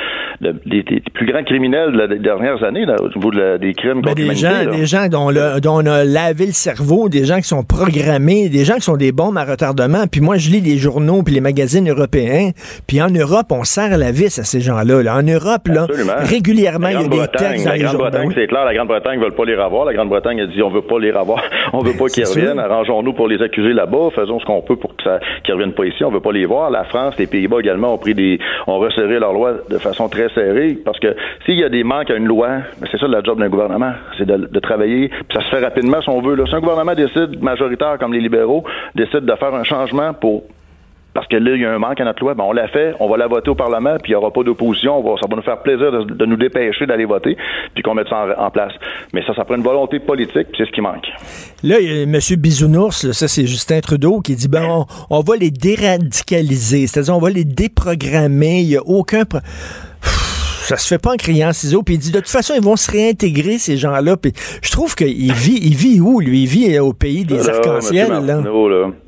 [0.65, 4.85] des, plus grands criminels des dernières années au niveau des crimes ben, des gens, des
[4.85, 8.81] gens dont, on a lavé le cerveau, des gens qui sont programmés, des gens qui
[8.81, 10.05] sont des bombes à retardement.
[10.11, 12.51] Puis moi, je lis les journaux puis les magazines européens.
[12.87, 15.01] Puis en Europe, on serre la vis à ces gens-là.
[15.13, 15.87] En Europe, là,
[16.19, 19.31] régulièrement, il y a des textes dans la Grande-Bretagne, c'est clair, la Grande-Bretagne ne veut
[19.31, 19.85] pas les revoir.
[19.85, 21.41] La Grande-Bretagne a dit on veut pas les revoir,
[21.73, 22.59] on veut pas qu'ils reviennent.
[22.59, 24.09] Arrangeons-nous pour les accuser là-bas.
[24.15, 26.03] Faisons ce qu'on peut pour qu'ils ne reviennent pas ici.
[26.03, 26.69] On veut pas les voir.
[26.69, 30.29] La France, les Pays-Bas également ont pris des, ont resserré leurs lois de façon très
[30.29, 32.47] serrée parce que s'il y a des manques à une loi,
[32.79, 35.09] ben, c'est ça le job d'un gouvernement, c'est de, travailler.
[35.09, 36.35] Puis ça se fait rapidement si on veut.
[36.35, 36.45] Là.
[36.47, 38.63] Si un gouvernement décide, majoritaire comme les libéraux,
[38.95, 40.43] décide de faire un changement pour
[41.13, 42.95] parce que là, il y a un manque à notre loi, ben on l'a fait,
[42.99, 45.43] on va la voter au Parlement, puis il n'y aura pas d'opposition, ça va nous
[45.43, 47.37] faire plaisir de, nous dépêcher d'aller voter,
[47.75, 48.73] puis qu'on mette ça en, place.
[49.13, 51.05] Mais ça, ça prend une volonté politique, puis c'est ce qui manque.
[51.61, 52.17] Là, il y a M.
[52.39, 57.21] Bisounours, ça c'est Justin Trudeau, qui dit, ben on, on va les déradicaliser, c'est-à-dire on
[57.21, 59.23] va les déprogrammer, il n'y a aucun
[60.63, 61.83] ça se fait pas en criant ciseaux.
[61.83, 64.17] Puis il dit, de toute façon, ils vont se réintégrer, ces gens-là.
[64.17, 66.43] Puis je trouve qu'il vit, il vit où, lui?
[66.43, 68.21] Il vit au pays des arcs-en-ciel, là.
[68.21, 68.41] là.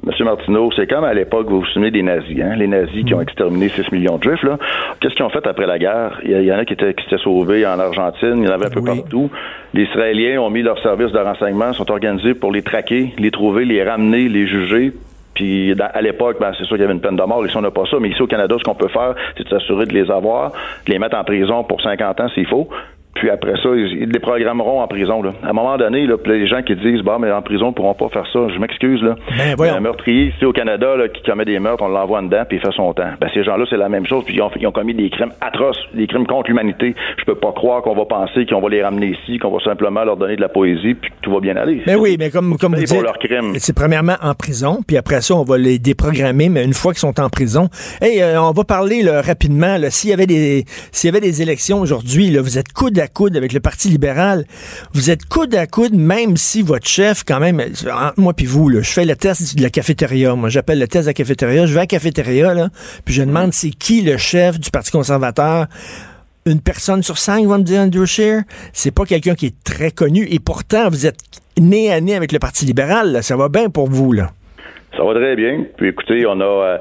[0.08, 0.26] M.
[0.26, 2.56] Martineau, c'est comme à l'époque, vous vous souvenez des nazis, hein?
[2.56, 3.24] les nazis qui ont mm.
[3.24, 4.44] exterminé 6 millions de juifs.
[4.44, 4.58] Là.
[5.00, 6.20] Qu'est-ce qu'ils ont fait après la guerre?
[6.24, 8.68] Il y, en a qui étaient, qui étaient sauvés en Argentine, il y en avait
[8.68, 9.30] un peu partout.
[9.74, 13.65] Les Israéliens ont mis leurs services de renseignement, sont organisés pour les traquer, les trouver,
[13.65, 14.94] les ramener, les juger,
[15.36, 17.45] puis à l'époque, ben, c'est sûr qu'il y avait une peine de mort.
[17.45, 17.98] Ici, on n'a pas ça.
[18.00, 20.52] Mais ici, au Canada, ce qu'on peut faire, c'est de s'assurer de les avoir,
[20.88, 22.69] de les mettre en prison pour 50 ans s'il faut,
[23.15, 25.21] puis après ça, ils, les programmeront en prison.
[25.23, 25.34] Là.
[25.41, 27.93] À un moment donné, là, les gens qui disent bah mais en prison, ils pourront
[27.93, 28.39] pas faire ça.
[28.54, 29.15] Je m'excuse là.
[29.58, 32.58] Ben, un meurtrier ici au Canada là, qui commet des meurtres, on l'envoie dedans puis
[32.58, 33.12] il fait son temps.
[33.21, 34.25] Ben, ces gens-là, c'est la même chose.
[34.25, 36.93] Puis ils ont, ils ont, commis des crimes atroces, des crimes contre l'humanité.
[37.17, 40.04] Je peux pas croire qu'on va penser qu'on va les ramener ici, qu'on va simplement
[40.04, 41.82] leur donner de la poésie puis que tout va bien aller.
[41.88, 43.06] Mais ben oui, mais comme comme vous dites,
[43.60, 46.49] c'est premièrement en prison, puis après ça, on va les déprogrammer.
[46.49, 47.69] Mais une fois qu'ils sont en prison,
[48.01, 49.78] hey, euh, on va parler là, rapidement.
[49.89, 53.38] S'il y avait des s'il y avait des élections aujourd'hui, vous êtes coude à coude
[53.38, 54.46] avec le parti libéral,
[54.94, 57.62] vous êtes coude à coude, même si votre chef, quand même,
[58.18, 60.36] moi puis vous, là, je fais le test de la cafétéria.
[60.36, 61.65] Moi, j'appelle le test de la cafétéria.
[61.65, 62.70] Je vais à la cafétéria, là,
[63.04, 65.68] puis je demande c'est qui le chef du Parti conservateur
[66.46, 68.44] une personne sur cinq va me dire Andrew Scheer.
[68.72, 70.28] C'est pas quelqu'un qui est très connu.
[70.30, 71.18] Et pourtant, vous êtes
[71.60, 73.24] nez à nez avec le Parti libéral.
[73.24, 74.32] Ça va bien pour vous, là.
[74.98, 75.66] Ça va très bien.
[75.78, 76.78] Puis écoutez, on a, euh,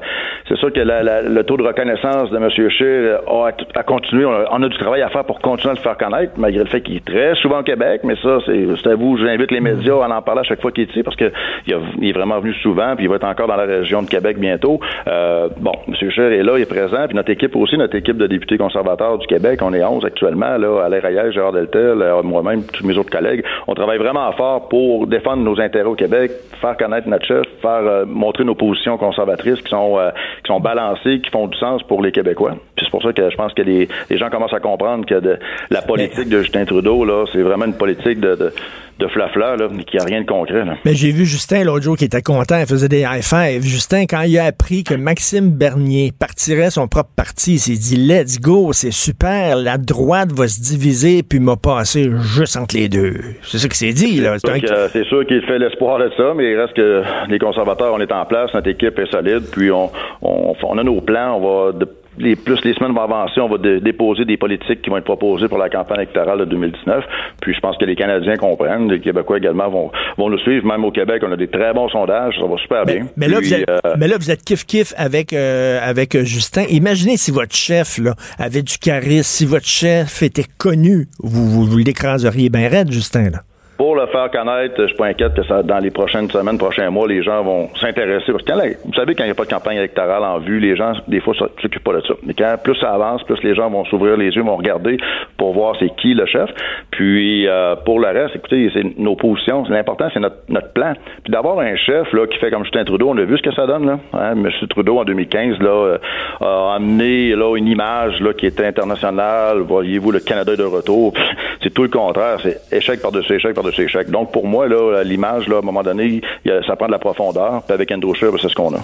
[0.47, 2.49] c'est sûr que le taux de reconnaissance de M.
[2.49, 4.25] Scheer a, a continué.
[4.25, 6.81] On a, du travail à faire pour continuer à le faire connaître, malgré le fait
[6.81, 8.01] qu'il est très souvent au Québec.
[8.03, 9.17] Mais ça, c'est à vous.
[9.17, 11.31] J'invite les médias à en parler à chaque fois qu'il est ici, parce qu'il
[11.67, 14.79] est vraiment venu souvent, puis il va être encore dans la région de Québec bientôt.
[15.07, 15.95] Euh, bon, M.
[16.11, 19.17] Scheer est là, il est présent, puis notre équipe aussi, notre équipe de députés conservateurs
[19.17, 22.97] du Québec, on est 11 actuellement, là, Alain Rayel, Gérard Deltel, euh, moi-même, tous mes
[22.97, 23.43] autres collègues.
[23.67, 28.04] On travaille vraiment fort pour défendre nos intérêts au Québec, faire connaître notre chef, faire
[28.05, 30.11] montrer nos positions conservatrices qui sont euh,
[30.43, 32.55] qui sont balancées, qui font du sens pour les Québécois.
[32.75, 35.19] Puis c'est pour ça que je pense que les, les gens commencent à comprendre que
[35.19, 35.39] de,
[35.69, 38.53] la politique de Justin Trudeau là, c'est vraiment une politique de, de
[38.99, 40.63] de flafla, là, qui a rien de concret.
[40.63, 40.75] Là.
[40.85, 43.61] Mais j'ai vu Justin l'autre jour qui était content, il faisait des high five.
[43.61, 47.97] Justin, quand il a appris que Maxime Bernier partirait son propre parti, il s'est dit
[47.97, 52.87] Let's go, c'est super, la droite va se diviser, puis m'a passé juste entre les
[52.87, 53.15] deux.
[53.43, 54.37] C'est ça qu'il s'est dit, là.
[54.39, 58.11] C'est sûr qu'il fait l'espoir de ça, mais il reste que les conservateurs, on est
[58.11, 61.71] en place, notre équipe est solide, puis on, on, on a nos plans, on va
[61.73, 65.05] de les, plus les semaines vont avancer, on va déposer des politiques qui vont être
[65.05, 67.03] proposées pour la campagne électorale de 2019.
[67.41, 70.65] Puis je pense que les Canadiens comprennent, les Québécois également vont, vont nous suivre.
[70.65, 73.07] Même au Québec, on a des très bons sondages, ça va super bien.
[73.17, 76.63] Mais là, vous êtes, euh, mais là, vous êtes kiff-kiff avec, euh, avec euh, Justin.
[76.69, 81.65] Imaginez si votre chef là, avait du charisme, si votre chef était connu, vous, vous,
[81.65, 83.29] vous l'écraseriez bien raide, Justin.
[83.29, 83.39] Là.
[83.77, 86.89] Pour le faire connaître, je suis pas inquiète que ça, dans les prochaines semaines, prochains
[86.89, 88.31] mois, les gens vont s'intéresser.
[88.31, 90.59] Parce que quand, vous savez, quand il n'y a pas de campagne électorale en vue,
[90.59, 92.13] les gens, des fois, ne s'occupent pas de ça.
[92.23, 94.97] Mais quand plus ça avance, plus les gens vont s'ouvrir les yeux, vont regarder
[95.37, 96.49] pour voir c'est qui le chef.
[96.91, 99.63] Puis, euh, pour le reste, écoutez, c'est nos positions.
[99.69, 100.93] L'important, c'est notre, notre plan.
[101.23, 103.53] Puis d'avoir un chef là qui fait comme Justin Trudeau, on a vu ce que
[103.53, 103.87] ça donne.
[103.87, 103.99] Là.
[104.13, 104.35] Hein?
[104.37, 104.49] M.
[104.69, 105.97] Trudeau, en 2015, là, euh,
[106.39, 109.59] a amené là, une image là, qui était internationale.
[109.59, 111.13] Voyez-vous, le Canada est de retour.
[111.61, 112.37] c'est tout le contraire.
[112.41, 113.64] C'est échec par-dessus échec par
[114.09, 116.21] donc, pour moi, là, l'image, là, à un moment donné,
[116.67, 117.63] ça prend de la profondeur.
[117.63, 118.79] Puis avec Andrew Scheer, ben, c'est ce qu'on a.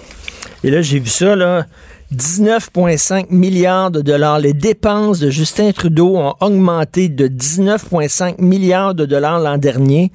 [0.63, 1.65] Et là, j'ai vu ça, là.
[2.13, 4.39] 19,5 milliards de dollars.
[4.39, 10.11] Les dépenses de Justin Trudeau ont augmenté de 19,5 milliards de dollars l'an dernier.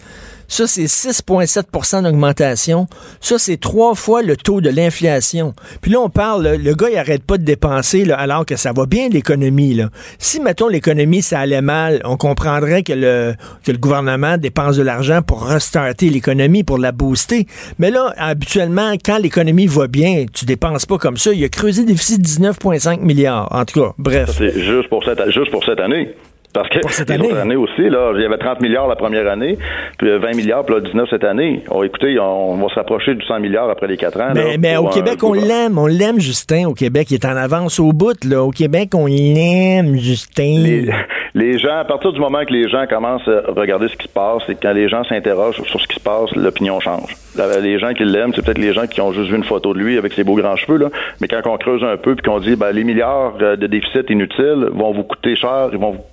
[0.49, 2.87] Ça, c'est 6,7% d'augmentation.
[3.21, 5.55] Ça, c'est trois fois le taux de l'inflation.
[5.81, 8.87] Puis là, on parle, le gars, il arrête pas de dépenser alors que ça va
[8.87, 9.81] bien, l'économie.
[10.19, 13.35] Si, mettons, l'économie, ça allait mal, on comprendrait que le,
[13.77, 17.47] gouvernement dépense de l'argent pour restarter l'économie, pour la booster.
[17.79, 21.33] Mais là, habituellement, quand l'économie va bien, tu dépenses pas comme ça.
[21.33, 23.49] Il a creusé le déficit de 19,5 milliards.
[23.51, 24.31] En tout cas, bref.
[24.39, 26.15] C'est juste pour cette année.
[26.57, 27.57] Parce que cette année.
[27.57, 29.59] aussi, là, il y avait 30 milliards la première année,
[29.99, 31.63] puis 20 milliards, puis là, 19 cette année.
[31.71, 34.33] Oh, écoutez, on, va se rapprocher du 100 milliards après les 4 ans.
[34.35, 35.79] Mais, mais au Québec, on l'aime.
[35.79, 36.67] On l'aime, Justin.
[36.67, 38.25] Au Québec, il est en avance au bout.
[38.25, 38.43] Là.
[38.43, 40.85] Au Québec, on l'aime, Justin.
[41.35, 44.13] Les, gens, à partir du moment que les gens commencent à regarder ce qui se
[44.13, 47.15] passe, et quand les gens s'interrogent sur ce qui se passe, l'opinion change.
[47.63, 49.79] Les gens qui l'aiment, c'est peut-être les gens qui ont juste vu une photo de
[49.79, 50.89] lui avec ses beaux grands cheveux, là.
[51.21, 54.09] mais quand on creuse un peu puis qu'on dit ben, les milliards euh, de déficit
[54.09, 56.05] inutiles vont vous coûter cher, ils vont vous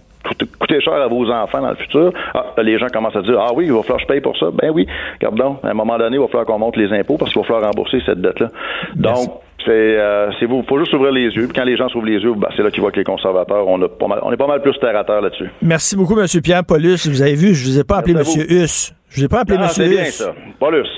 [0.60, 2.14] coûter cher à vos enfants dans le futur.
[2.34, 4.38] Ah, les gens commencent à dire Ah oui, il va falloir que je paye pour
[4.38, 4.48] ça.
[4.52, 4.88] Ben oui,
[5.20, 7.48] regardons, à un moment donné, il va falloir qu'on monte les impôts parce qu'il va
[7.48, 8.48] falloir rembourser cette dette-là.
[8.96, 11.48] Donc, c'est euh, vous faut juste ouvrir les yeux.
[11.48, 13.68] Puis quand les gens s'ouvrent les yeux, ben, c'est là qu'ils voient que les conservateurs,
[13.68, 15.50] on, a pas mal, on est pas mal plus terre à terre là-dessus.
[15.62, 16.28] Merci beaucoup, M.
[16.42, 17.08] Pierre Paulus.
[17.08, 18.24] Vous avez vu, je vous ai pas appelé M.
[18.50, 18.94] Huss.
[19.10, 19.64] Je vous ai pas appelé M.
[19.64, 19.72] Huss.
[19.74, 20.34] C'est bien ça.
[20.60, 20.90] Paulus.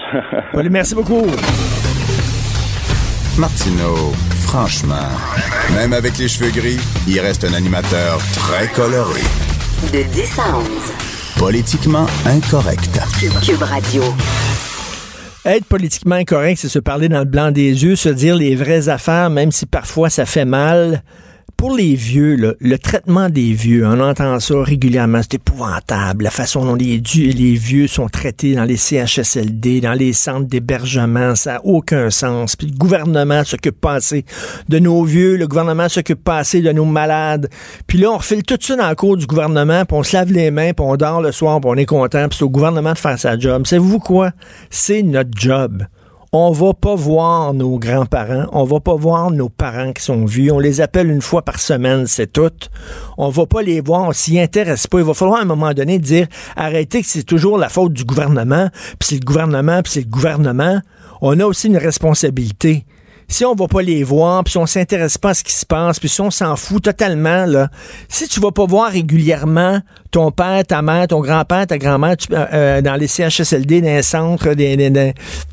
[0.70, 1.26] merci beaucoup.
[3.38, 4.14] Martineau,
[4.56, 5.10] franchement,
[5.74, 9.20] même avec les cheveux gris, il reste un animateur très coloré.
[9.92, 10.66] De 10 à 11.
[11.38, 13.02] Politiquement incorrect.
[13.46, 14.02] Cube Radio.
[15.44, 18.88] Être politiquement incorrect, c'est se parler dans le blanc des yeux, se dire les vraies
[18.88, 21.04] affaires, même si parfois ça fait mal
[21.58, 26.66] pour les vieux, le traitement des vieux, on entend ça régulièrement, c'est épouvantable, la façon
[26.66, 31.66] dont les, les vieux sont traités dans les CHSLD, dans les centres d'hébergement, ça n'a
[31.66, 32.56] aucun sens.
[32.56, 34.26] Puis le gouvernement s'occupe pas assez
[34.70, 37.50] de nos vieux, le gouvernement s'occupe pas assez de nos malades.
[37.88, 40.32] Puis là, on refile tout ça dans le cours du gouvernement, puis on se lave
[40.32, 42.94] les mains, puis on dort le soir, puis on est content, puis c'est au gouvernement
[42.94, 43.66] de faire sa job.
[43.66, 44.32] Savez-vous quoi?
[44.70, 45.86] C'est notre job
[46.38, 50.52] on va pas voir nos grands-parents, on va pas voir nos parents qui sont vieux,
[50.52, 52.52] on les appelle une fois par semaine, c'est tout.
[53.18, 55.00] On va pas les voir, on s'y intéresse pas.
[55.00, 58.04] Il va falloir à un moment donné dire arrêtez que c'est toujours la faute du
[58.04, 58.70] gouvernement,
[59.00, 60.82] puis c'est le gouvernement, puis c'est le gouvernement.
[61.22, 62.86] On a aussi une responsabilité
[63.28, 65.66] si on va pas les voir, puis si on s'intéresse pas à ce qui se
[65.66, 67.70] passe, puis si on s'en fout totalement, là,
[68.10, 72.46] si tu vas pas voir régulièrement ton père, ta mère, ton grand-père, ta grand-mère euh,
[72.54, 74.78] euh, dans les CHSLD, dans les centres, des,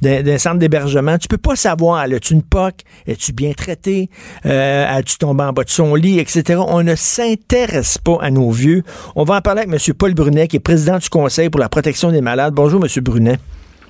[0.00, 2.74] d'hébergement, tu peux pas savoir, as-tu une POC,
[3.06, 4.08] es-tu bien traité,
[4.46, 6.60] euh, as-tu tombé en bas de son lit, etc.
[6.66, 8.84] On ne s'intéresse pas à nos vieux.
[9.16, 9.94] On va en parler avec M.
[9.94, 12.54] Paul Brunet, qui est président du Conseil pour la protection des malades.
[12.54, 13.02] Bonjour, M.
[13.02, 13.38] Brunet.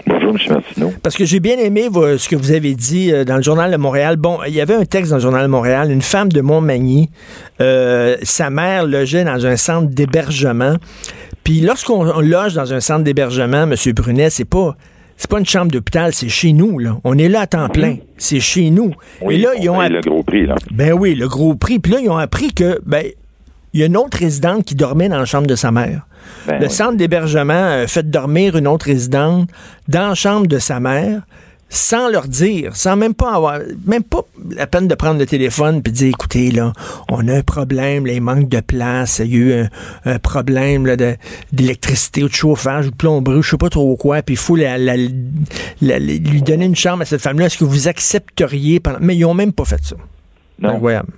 [0.07, 0.39] Bonjour, M.
[0.51, 0.93] Martineau.
[1.03, 3.77] Parce que j'ai bien aimé ce que vous avez dit euh, dans le Journal de
[3.77, 4.17] Montréal.
[4.17, 7.11] Bon, il y avait un texte dans le Journal de Montréal, une femme de Montmagny,
[7.61, 10.77] euh, sa mère logeait dans un centre d'hébergement.
[11.45, 13.75] Puis lorsqu'on loge dans un centre d'hébergement, M.
[13.95, 14.77] Brunet, c'est pas
[15.17, 16.99] c'est pas une chambre d'hôpital, c'est chez nous, là.
[17.05, 17.97] On est là à temps plein.
[18.17, 18.93] C'est chez nous.
[19.31, 20.57] Et là, ils ont le gros prix, là.
[20.73, 21.79] Ben oui, le gros prix.
[21.79, 23.05] Puis là, ils ont appris que, ben,
[23.73, 26.09] il y a une autre résidente qui dormait dans la chambre de sa mère.
[26.47, 29.49] Ben le centre d'hébergement a fait dormir une autre résidente
[29.89, 31.23] dans la chambre de sa mère
[31.73, 35.79] sans leur dire, sans même pas avoir, même pas la peine de prendre le téléphone
[35.79, 36.75] et de dire, écoutez, là,
[37.09, 39.69] on a un problème, là, il manque de place, il y a eu
[40.05, 40.87] un, problème
[41.51, 44.55] d'électricité ou de chauffage ou de plomberie, je sais pas trop quoi, puis il faut
[44.55, 44.67] lui
[46.43, 47.47] donner une chambre à cette femme-là.
[47.47, 48.79] Est-ce que vous accepteriez?
[48.79, 48.99] Pendant...
[49.01, 49.97] Mais ils ont même pas fait ça.
[50.61, 50.75] Non.
[50.75, 51.15] Incroyable.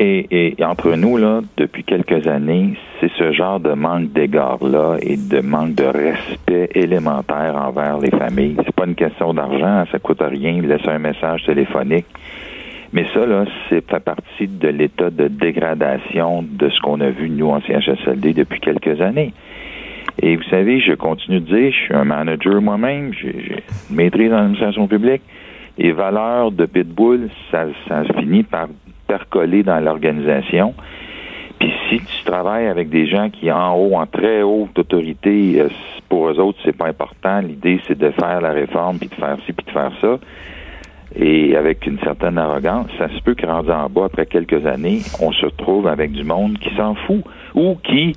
[0.00, 5.40] Et, entre nous, là, depuis quelques années, c'est ce genre de manque d'égard-là et de
[5.40, 8.56] manque de respect élémentaire envers les familles.
[8.64, 12.06] C'est pas une question d'argent, ça coûte rien, laisser un message téléphonique.
[12.92, 17.28] Mais ça, là, c'est fait partie de l'état de dégradation de ce qu'on a vu,
[17.30, 19.32] nous, en CHSLD, depuis quelques années.
[20.22, 24.32] Et vous savez, je continue de dire, je suis un manager moi-même, j'ai une maîtrise
[24.32, 25.22] en administration publique.
[25.76, 28.68] Les valeurs de Pitbull, ça, ça finit par
[29.06, 30.74] percoler dans l'organisation.
[31.58, 35.68] Puis si tu travailles avec des gens qui, en haut, en très haute autorité, euh,
[36.08, 37.40] pour eux autres, c'est pas important.
[37.40, 40.18] L'idée, c'est de faire la réforme, puis de faire ci, puis de faire ça.
[41.16, 45.00] Et avec une certaine arrogance, ça se peut que rendu en bas, après quelques années,
[45.20, 47.22] on se retrouve avec du monde qui s'en fout
[47.54, 48.14] ou qui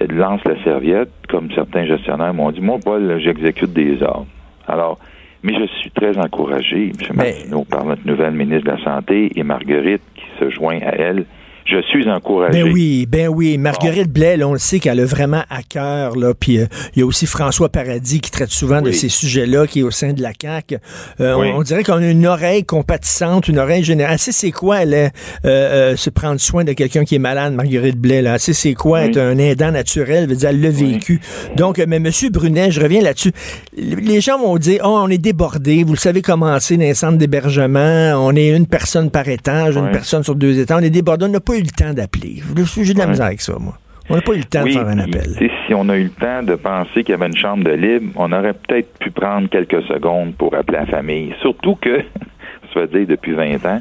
[0.00, 2.60] lance la serviette, comme certains gestionnaires m'ont dit.
[2.60, 4.26] Moi, Paul, j'exécute des ordres.
[4.68, 4.98] Alors,
[5.44, 7.16] mais je suis très encouragé, M.
[7.16, 11.26] Martineau, par notre nouvelle ministre de la Santé et Marguerite qui se joint à elle
[11.64, 12.62] je suis encouragé.
[12.62, 13.56] Ben oui, ben oui.
[13.58, 16.16] Marguerite Blais, on le sait qu'elle a vraiment à cœur.
[16.16, 16.34] Là.
[16.34, 19.80] Puis euh, il y a aussi François Paradis qui traite souvent de ces sujets-là, qui
[19.80, 20.78] est au sein de la CAQ.
[21.20, 24.14] Euh, on, dirait qu'on a une oreille compatissante, une oreille générale.
[24.26, 25.08] Elle c'est quoi, elle, euh,
[25.44, 28.22] euh, se prendre soin de quelqu'un qui est malade, Marguerite Blais.
[28.22, 28.38] Là?
[28.38, 30.26] C'est quoi, être un aidant naturel?
[30.28, 31.20] Elle, dire, elle l'a vécu.
[31.56, 32.10] Donc, mais M.
[32.30, 33.32] Brunet, je reviens là-dessus.
[33.76, 35.84] Les gens vont dire, oh, on est débordé.
[35.84, 38.12] Vous le savez comment c'est dans les centres d'hébergement.
[38.16, 40.78] On est une personne par étage, une personne sur deux étages.
[40.80, 41.24] On est débordé.
[41.24, 42.42] On n'a pas eu le temps d'appeler.
[42.82, 43.74] J'ai de la misère avec ça, moi.
[44.10, 45.50] On n'a pas eu le temps de faire un appel.
[45.66, 48.12] Si on a eu le temps de penser qu'il y avait une chambre de libre,
[48.16, 51.34] on aurait peut-être pu prendre quelques secondes pour appeler la famille.
[51.40, 52.00] Surtout que,
[52.74, 53.80] ça veut dire depuis 20 ans,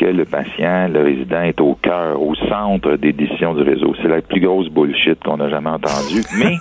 [0.00, 3.94] que le patient, le résident est au cœur, au centre des décisions du réseau.
[4.00, 6.22] C'est la plus grosse bullshit qu'on a jamais entendue.
[6.38, 6.56] Mais,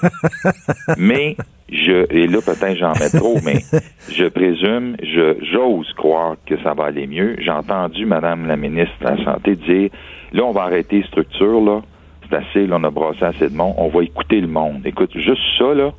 [0.98, 1.38] mais,
[1.72, 3.60] je, et là peut-être j'en mets trop, mais
[4.12, 7.38] je présume, je, j'ose croire que ça va aller mieux.
[7.39, 9.89] J'ai entendu Madame la ministre de la Santé dire
[10.34, 11.82] Là, on va arrêter structure, là.
[12.30, 13.74] C'est assez, là, on a brassé assez de monde.
[13.78, 14.82] On va écouter le monde.
[14.86, 15.92] Écoute, juste ça, là.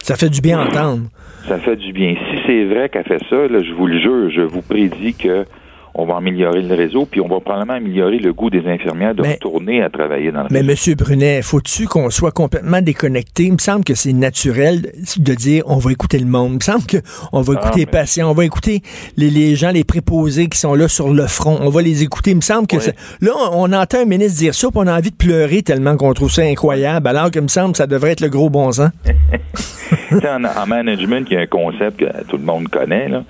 [0.00, 1.08] Ça fait du bien entendre.
[1.48, 2.14] Ça fait du bien.
[2.14, 5.44] Si c'est vrai qu'elle fait ça, là, je vous le jure, je vous prédis que
[5.94, 9.22] on va améliorer le réseau, puis on va probablement améliorer le goût des infirmières de
[9.22, 13.44] retourner à travailler dans le mais Monsieur Brunet, faut-tu qu'on soit complètement déconnecté?
[13.44, 16.52] Il me semble que c'est naturel de dire on va écouter le monde.
[16.52, 18.80] Il me semble qu'on va ah, écouter les patients, on va écouter
[19.16, 21.58] les, gens, les préposés qui sont là sur le front.
[21.60, 22.30] On va les écouter.
[22.30, 22.76] Il me semble que
[23.20, 26.12] là, on entend un ministre dire ça, puis on a envie de pleurer tellement qu'on
[26.14, 28.90] trouve ça incroyable, alors que me semble que ça devrait être le gros bon sens.
[30.12, 33.24] en, en management, il y a un concept que tout le monde connaît, là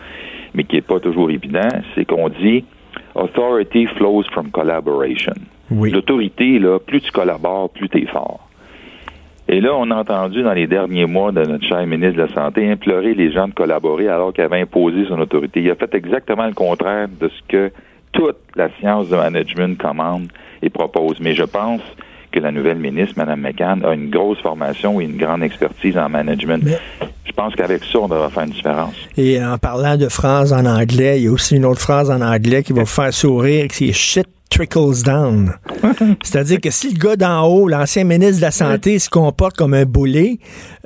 [0.54, 2.64] mais qui n'est pas toujours évident, c'est qu'on dit
[3.14, 5.34] authority flows from collaboration.
[5.70, 8.48] L'autorité, là, plus tu collabores, plus tu es fort.
[9.48, 12.28] Et là, on a entendu dans les derniers mois de notre cher ministre de la
[12.28, 15.60] Santé implorer les gens de collaborer alors qu'il avait imposé son autorité.
[15.60, 17.72] Il a fait exactement le contraire de ce que
[18.12, 20.28] toute la science de management commande
[20.62, 21.18] et propose.
[21.20, 21.82] Mais je pense
[22.32, 26.08] que la nouvelle ministre, Mme McCann, a une grosse formation et une grande expertise en
[26.08, 26.64] management.
[27.24, 28.94] je pense qu'avec ça, on devra faire une différence.
[29.16, 32.20] Et en parlant de phrases en anglais, il y a aussi une autre phrase en
[32.20, 35.52] anglais qui va vous faire sourire, qui est shit trickles down.
[36.22, 39.74] C'est-à-dire que si le gars d'en haut, l'ancien ministre de la Santé, se comporte comme
[39.74, 40.38] un boulet,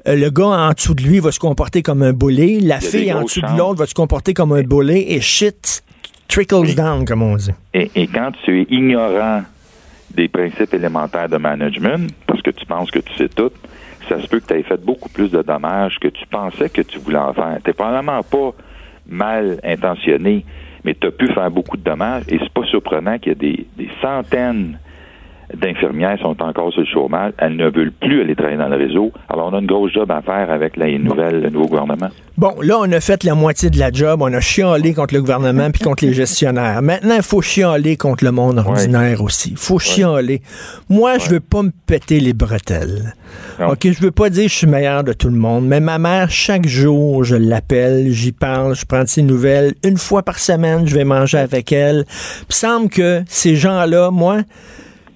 [0.07, 3.13] euh, le gars en dessous de lui va se comporter comme un boulet, la fille
[3.13, 5.83] en dessous de l'autre va se comporter comme un boulet, et shit
[6.29, 7.51] trickles down, comme on dit.
[7.75, 9.43] Et, et quand tu es ignorant
[10.17, 13.53] des principes élémentaires de management, parce que tu penses que tu sais tout,
[14.09, 16.83] ça se peut que tu aies fait beaucoup plus de dommages que tu pensais que
[16.83, 17.59] tu voulais en faire.
[17.65, 18.53] Tu probablement pas
[19.07, 20.45] mal intentionné,
[20.85, 23.35] mais tu as pu faire beaucoup de dommages et c'est pas surprenant qu'il y ait
[23.35, 24.79] des, des centaines
[25.55, 27.33] d'infirmières sont encore sur le chômage.
[27.39, 29.13] Elles ne veulent plus aller travailler dans le réseau.
[29.29, 32.09] Alors, on a une grosse job à faire avec la nouvelle, le nouveau gouvernement.
[32.37, 34.21] Bon, là, on a fait la moitié de la job.
[34.23, 36.83] On a chialé contre le gouvernement puis contre les gestionnaires.
[36.83, 39.51] Maintenant, il faut chialer contre le monde ordinaire aussi.
[39.51, 40.43] Il faut chialer.
[40.89, 43.15] Moi, je veux pas me péter les bretelles.
[43.61, 45.99] OK, je veux pas dire que je suis meilleur de tout le monde, mais ma
[45.99, 49.75] mère, chaque jour, je l'appelle, j'y parle, je prends ses nouvelles.
[49.83, 52.05] Une fois par semaine, je vais manger avec elle.
[52.49, 54.43] Il semble que ces gens-là, moi,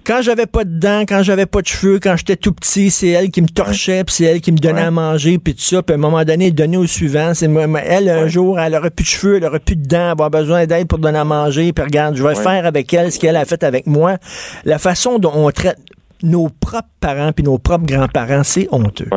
[0.04, 3.08] quand j'avais pas de dents, quand j'avais pas de cheveux, quand j'étais tout petit, c'est
[3.08, 5.82] elle qui me torchait, puis c'est elle qui me donnait à manger, puis tout ça.
[5.82, 7.32] Puis à un moment donné, donner au suivant.
[7.34, 7.50] C'est
[7.84, 10.30] elle un jour, elle aurait plus de cheveux, elle aurait plus de dents, elle avoir
[10.30, 11.72] besoin d'aide pour donner à manger.
[11.72, 14.16] Puis regarde, je vais faire avec elle ce qu'elle a fait avec moi.
[14.64, 15.78] La façon dont on traite
[16.22, 19.08] nos propres parents puis nos propres grands-parents, c'est honteux.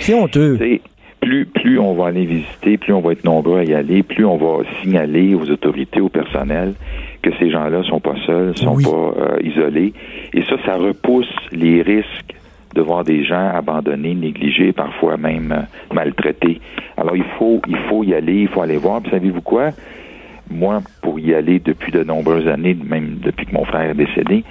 [0.00, 0.58] C'est honteux.
[1.20, 4.26] Plus, plus on va aller visiter, plus on va être nombreux à y aller, plus
[4.26, 6.74] on va signaler aux autorités, au personnel
[7.24, 9.94] que ces gens-là sont pas seuls, sont pas euh, isolés.
[10.34, 12.34] Et ça, ça repousse les risques
[12.74, 16.60] de voir des gens abandonnés, négligés, parfois même euh, maltraités.
[16.98, 19.00] Alors il faut, il faut y aller, il faut aller voir.
[19.00, 19.70] Puis savez-vous quoi?
[20.50, 24.44] Moi, pour y aller depuis de nombreuses années, même depuis que mon frère est décédé,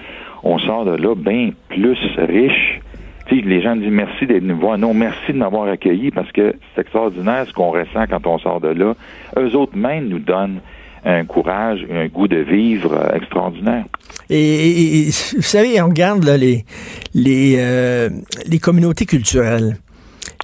[0.44, 2.80] on sort de là bien plus riche.
[3.28, 4.80] Tu sais, les gens disent merci d'être venus voir.
[4.80, 8.60] Non, merci de m'avoir accueilli parce que c'est extraordinaire ce qu'on ressent quand on sort
[8.62, 8.96] de là.
[9.38, 10.60] Eux autres même nous donnent
[11.06, 13.86] un courage, un goût de vivre euh, extraordinaire.
[14.30, 16.66] Et, vous savez, on regarde les,
[17.14, 18.10] les, euh,
[18.48, 19.78] les communautés culturelles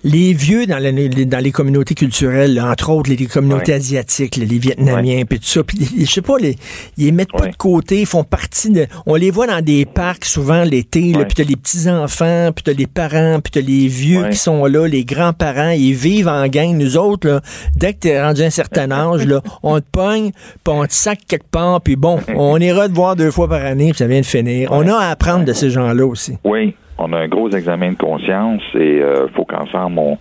[0.04, 5.24] les vieux dans, les, dans les communautés culturelles, entre autres les, communautés asiatiques, les Vietnamiens,
[5.26, 6.56] puis tout ça, puis je sais pas, les,
[6.98, 8.88] ils les mettent pas de côté, ils font partie de...
[9.06, 12.88] On les voit dans des parcs souvent l'été, puis t'as les petits-enfants, puis t'as les
[12.88, 16.76] parents, puis t'as les vieux qui sont là, les grands-parents, ils vivent en gang.
[16.76, 17.42] Nous autres, là,
[17.76, 20.94] dès que t'es rendu à un certain âge, là, on te pogne, puis on te
[20.94, 24.08] sac quelque part, puis bon, on ira te voir deux fois par année, puis ça
[24.08, 24.70] vient de finir.
[24.72, 26.38] On a à apprendre de ces gens-là aussi.
[26.44, 30.18] Oui, on a un gros examen de conscience et euh, faut qu'ensemble on,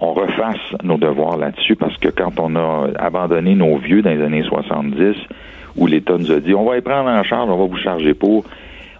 [0.00, 4.22] on refasse nos devoirs là-dessus parce que quand on a abandonné nos vieux dans les
[4.22, 5.16] années 70,
[5.76, 8.14] où l'État nous a dit on va y prendre en charge, on va vous charger
[8.14, 8.44] pour,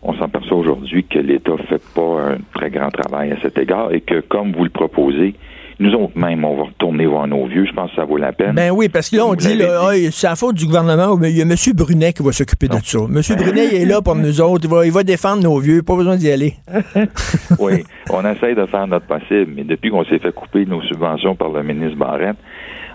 [0.03, 4.01] on s'aperçoit aujourd'hui que l'État fait pas un très grand travail à cet égard et
[4.01, 5.35] que comme vous le proposez,
[5.81, 7.67] nous autres même, on va retourner voir nos vieux.
[7.67, 8.55] Je pense que ça vaut la peine.
[8.55, 11.19] Ben oui, parce que là, on dit, là, c'est la faute du gouvernement.
[11.23, 11.55] Il y a M.
[11.75, 12.99] Brunet qui va s'occuper de ça.
[12.99, 13.21] M.
[13.37, 14.65] Brunet, il est là pour nous autres.
[14.65, 15.83] Il va, il va défendre nos vieux.
[15.83, 16.55] Pas besoin d'y aller.
[17.59, 19.53] oui, on essaye de faire notre possible.
[19.55, 22.37] Mais depuis qu'on s'est fait couper nos subventions par le ministre Barrette,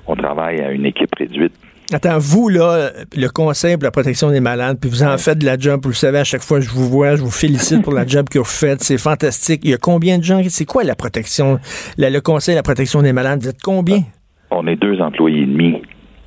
[0.07, 1.53] on travaille à une équipe réduite
[1.91, 5.45] Attends, vous, là, le Conseil pour la protection des malades, puis vous en faites de
[5.45, 7.81] la job, vous le savez, à chaque fois que je vous vois, je vous félicite
[7.81, 9.61] pour la job que vous faites, c'est fantastique.
[9.63, 11.59] Il y a combien de gens, c'est quoi la protection,
[11.97, 14.03] le Conseil de la protection des malades, vous êtes combien?
[14.51, 15.81] On est deux employés et demi.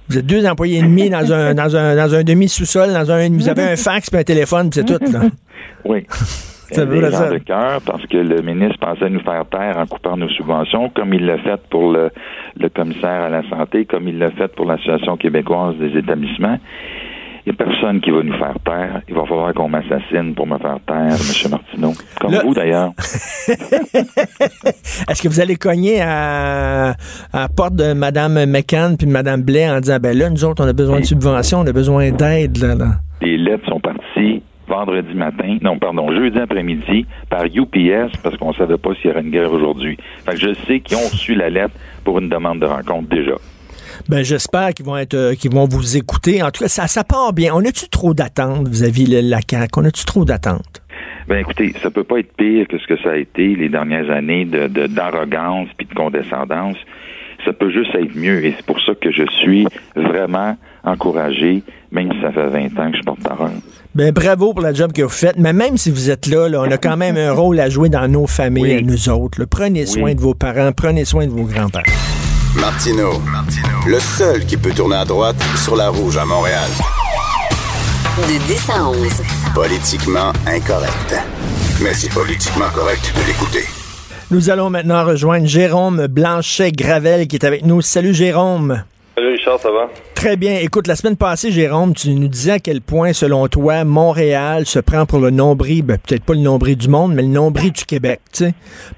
[0.08, 3.30] Vous êtes deux employés et demi dans un, dans un, dans un demi-sous-sol, dans un,
[3.30, 5.22] vous avez un fax puis un téléphone, c'est tout, là.
[5.84, 6.06] Oui.
[6.72, 10.28] Des gens de cœur parce que le ministre pensait nous faire taire en coupant nos
[10.30, 12.10] subventions, comme il l'a fait pour le,
[12.58, 16.58] le commissaire à la santé, comme il l'a fait pour l'Association québécoise des établissements.
[17.44, 19.02] Il n'y a personne qui va nous faire taire.
[19.08, 21.50] Il va falloir qu'on m'assassine pour me faire taire, M.
[21.50, 21.92] Martineau.
[22.20, 22.92] Comme vous, d'ailleurs.
[25.08, 26.90] Est-ce que vous allez cogner à,
[27.32, 30.44] à la porte de Mme McCann puis de Mme Blais en disant, ben là, nous
[30.44, 32.90] autres, on a besoin de subventions, on a besoin d'aide, là, là?
[33.20, 38.54] Les lettres sont parties vendredi matin, non, pardon, jeudi après-midi par UPS parce qu'on ne
[38.54, 39.98] savait pas s'il y aurait une guerre aujourd'hui.
[40.24, 43.34] Fait que je sais qu'ils ont reçu la lettre pour une demande de rencontre déjà.
[44.08, 46.42] Ben, j'espère qu'ils vont être, euh, qu'ils vont vous écouter.
[46.42, 47.52] En tout cas, ça, ça part bien.
[47.54, 49.80] On a-tu trop d'attentes vis-à-vis de la CAQ?
[49.80, 50.82] On a-tu trop d'attentes?
[51.28, 54.10] Ben, écoutez, ça peut pas être pire que ce que ça a été les dernières
[54.10, 56.76] années de, d'arrogance puis de condescendance.
[57.44, 58.44] Ça peut juste être mieux.
[58.44, 62.90] Et c'est pour ça que je suis vraiment encouragé, même si ça fait 20 ans
[62.90, 63.50] que je porte parole.
[63.94, 65.36] Ben, bravo pour la job que vous faites.
[65.36, 68.08] Mais même si vous êtes là, on a quand même un rôle à jouer dans
[68.08, 69.44] nos familles, à nous autres.
[69.44, 71.84] Prenez soin de vos parents, prenez soin de vos grands-parents.
[72.56, 73.20] Martino,
[73.86, 76.70] le seul qui peut tourner à droite sur la rouge à Montréal.
[78.16, 79.22] De 10 à 11.
[79.54, 81.14] Politiquement incorrect.
[81.82, 83.64] Mais c'est politiquement correct de l'écouter.
[84.30, 87.82] Nous allons maintenant rejoindre Jérôme Blanchet-Gravel qui est avec nous.
[87.82, 88.84] Salut Jérôme.
[89.14, 89.90] Salut Richard, ça va?
[90.14, 90.56] Très bien.
[90.60, 94.78] Écoute, la semaine passée, Jérôme, tu nous disais à quel point, selon toi, Montréal se
[94.78, 97.84] prend pour le nombril, ben, peut-être pas le nombril du monde, mais le nombril du
[97.84, 98.20] Québec.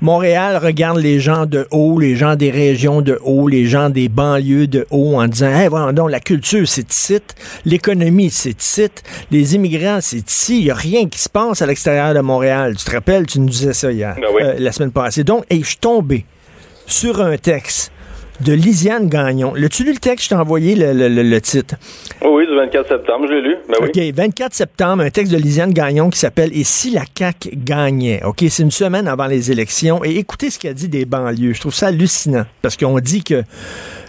[0.01, 4.09] Montréal regarde les gens de haut, les gens des régions de haut, les gens des
[4.09, 7.19] banlieues de haut en disant, hey, voilà, donc, la culture, c'est ici,
[7.65, 8.89] l'économie, c'est ici,
[9.33, 12.77] les immigrants, c'est ici, il n'y a rien qui se passe à l'extérieur de Montréal.
[12.77, 14.43] Tu te rappelles, tu nous disais ça hier, Ben oui.
[14.45, 15.25] euh, la semaine passée.
[15.25, 16.25] Donc, hey, je suis tombé
[16.87, 17.91] sur un texte
[18.41, 19.53] de Lisiane Gagnon.
[19.55, 20.25] L'as-tu lu le texte?
[20.25, 21.77] Je t'ai envoyé le, le- le- le titre.
[22.23, 23.57] Oui, oui, du 24 septembre, je l'ai lu.
[23.69, 23.89] Ben oui.
[24.11, 28.23] OK, 24 septembre, un texte de Lisiane Gagnon qui s'appelle Et si la CAQ gagnait?
[28.25, 30.05] OK, c'est une semaine avant les élections.
[30.05, 31.53] Et écoutez ce qu'elle dit des banlieues.
[31.55, 33.43] Je trouve ça hallucinant parce qu'on dit que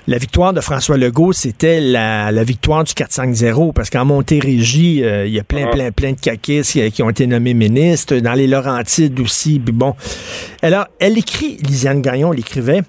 [0.07, 5.25] la victoire de François Legault, c'était la, la victoire du 4-5-0 parce qu'en Montérégie, euh,
[5.25, 8.15] il y a plein, plein, plein de caquistes qui, qui ont été nommés ministres.
[8.17, 9.59] Dans les Laurentides aussi.
[9.59, 9.95] Puis bon.
[10.61, 12.81] Alors, elle écrit, Lisiane Gagnon, elle écrivait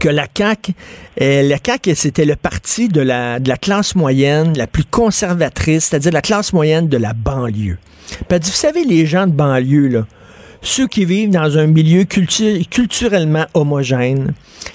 [0.00, 0.72] que la CAQ,
[1.20, 6.52] euh, la c'était le parti de la, classe moyenne la plus conservatrice, c'est-à-dire la classe
[6.52, 7.78] moyenne de la banlieue.
[8.08, 10.04] Puis elle dit, vous savez, les gens de banlieue,
[10.62, 14.32] ceux qui vivent dans un milieu cultu- culturellement homogène,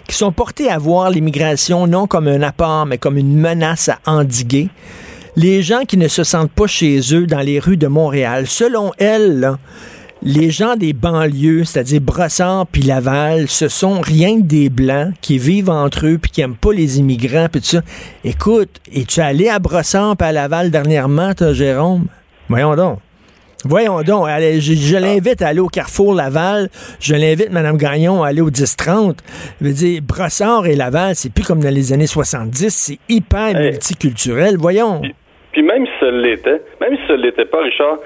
[0.07, 3.99] qui sont portés à voir l'immigration non comme un apport, mais comme une menace à
[4.05, 4.69] endiguer,
[5.35, 8.91] les gens qui ne se sentent pas chez eux dans les rues de Montréal, selon
[8.97, 9.53] elle,
[10.21, 15.37] les gens des banlieues, c'est-à-dire Brossard puis Laval, ce sont rien que des Blancs qui
[15.37, 17.81] vivent entre eux puis qui aiment pas les immigrants puis tout ça.
[18.23, 22.07] Écoute, es-tu allé à Brossard puis à Laval dernièrement, toi, Jérôme?
[22.49, 22.99] Voyons donc.
[23.65, 26.69] Voyons donc, allez, je, je l'invite à aller au Carrefour Laval,
[27.01, 29.17] je l'invite, Mme Gagnon, à aller au 10-30.
[29.59, 33.47] Je veux dire, Brossard et Laval, c'est plus comme dans les années 70, c'est hyper
[33.57, 33.71] Hey.
[33.71, 35.01] multiculturel, voyons.
[35.51, 37.97] Puis même si ça l'était, même si ça l'était pas, Richard,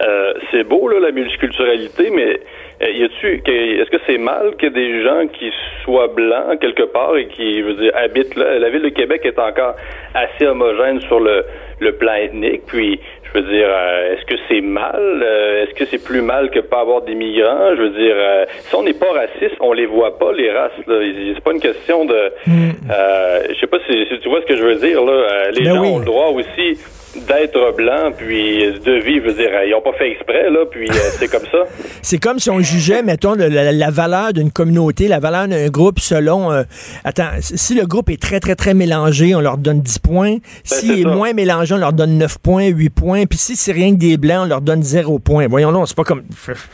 [0.00, 2.40] euh, c'est beau là, la multiculturalité, mais
[2.82, 5.50] euh, y a-tu, que- est-ce que c'est mal que des gens qui
[5.84, 9.22] soient blancs quelque part et qui, je veux dire, habitent là, la ville de Québec
[9.24, 9.76] est encore
[10.14, 11.44] assez homogène sur le,
[11.80, 12.98] le plan ethnique, puis
[13.34, 15.22] je veux dire, euh, est-ce que c'est mal?
[15.22, 17.74] Euh, est-ce que c'est plus mal que pas avoir d'immigrants?
[17.76, 20.72] Je veux dire, euh, si on n'est pas raciste, on les voit pas, les races.
[20.86, 20.96] Là.
[21.34, 22.14] C'est pas une question de...
[22.14, 25.02] Euh, je sais pas si, si tu vois ce que je veux dire.
[25.02, 25.50] Là.
[25.50, 25.88] Les Ben gens oui.
[25.94, 26.78] ont le droit aussi
[27.14, 30.60] d'être blancs, puis de vivre, je veux dire, euh, ils ont pas fait exprès, là,
[30.70, 31.64] puis euh, c'est comme ça.
[32.04, 36.00] C'est comme si on jugeait, mettons, la, la valeur d'une communauté, la valeur d'un groupe
[36.00, 36.50] selon...
[36.50, 36.62] euh,
[37.04, 40.36] attends, si le groupe est très, très, très mélangé, on leur donne 10 points.
[40.64, 43.24] S'il c'est est moins mélangé, on leur donne 9 points, 8 points.
[43.26, 45.46] Puis si c'est rien que des blancs, on leur donne 0 points.
[45.48, 46.22] Voyons donc, c'est pas comme...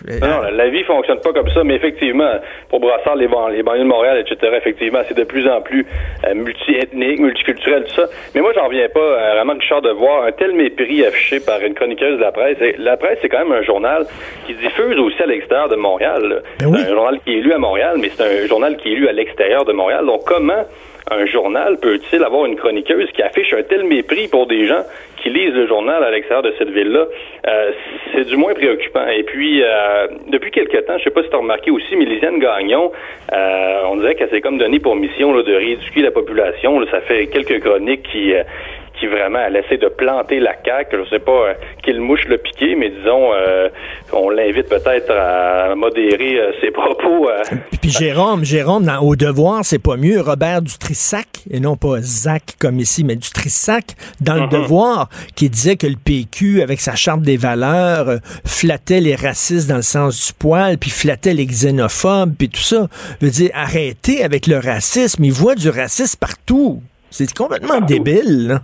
[0.09, 2.31] Non, non, la vie fonctionne pas comme ça, mais effectivement,
[2.71, 5.85] pour Brassard, les, ban- les banlieues de Montréal, etc., effectivement, c'est de plus en plus
[6.27, 8.05] euh, multi-ethnique, multiculturel, tout ça.
[8.35, 11.61] Mais moi, j'en reviens pas, euh, vraiment, Richard, de voir un tel mépris affiché par
[11.63, 12.61] une chroniqueuse de la presse.
[12.61, 14.07] Et la presse, c'est quand même un journal
[14.47, 16.43] qui diffuse aussi à l'extérieur de Montréal.
[16.61, 16.79] Ben oui.
[16.79, 19.09] C'est un journal qui est lu à Montréal, mais c'est un journal qui est lu
[19.09, 20.05] à l'extérieur de Montréal.
[20.05, 20.65] Donc, comment
[21.11, 24.83] un journal peut-il avoir une chroniqueuse qui affiche un tel mépris pour des gens
[25.23, 27.07] qui lisent le journal à l'extérieur de cette ville-là?
[27.47, 27.73] Euh,
[28.13, 29.07] c'est du moins préoccupant.
[29.07, 32.05] Et puis, euh, depuis quelque temps, je sais pas si tu as remarqué aussi, mais
[32.05, 32.93] Lisiane Gagnon,
[33.33, 36.79] euh, on dirait qu'elle s'est comme donné pour mission là, de rééduquer la population.
[36.79, 36.87] Là.
[36.91, 38.35] Ça fait quelques chroniques qui...
[38.99, 40.97] qui vraiment, elle essaie de planter la CAQ.
[41.05, 43.69] Je sais pas euh, quelle mouche l'a piqué, mais disons, euh,
[44.13, 47.29] on l'invite peut-être à modérer euh, ses propos.
[47.29, 47.43] euh,
[47.81, 50.21] Puis, Jérôme, Jérôme, dans Au devoir, c'est pas mieux.
[50.21, 55.77] Robert Dutrissac, et non pas Zach comme ici, mais Dutrissac, dans Le devoir, qui disait
[55.77, 60.27] que le PQ, avec sa charte des valeurs, euh, flattait les racistes dans le sens
[60.29, 62.89] du poil, puis flattait les xénophobes, puis tout ça.
[63.21, 65.25] Je veux dire, arrêtez avec le racisme.
[65.25, 66.83] Il voit du racisme partout.
[67.11, 68.61] C'est complètement débile, là.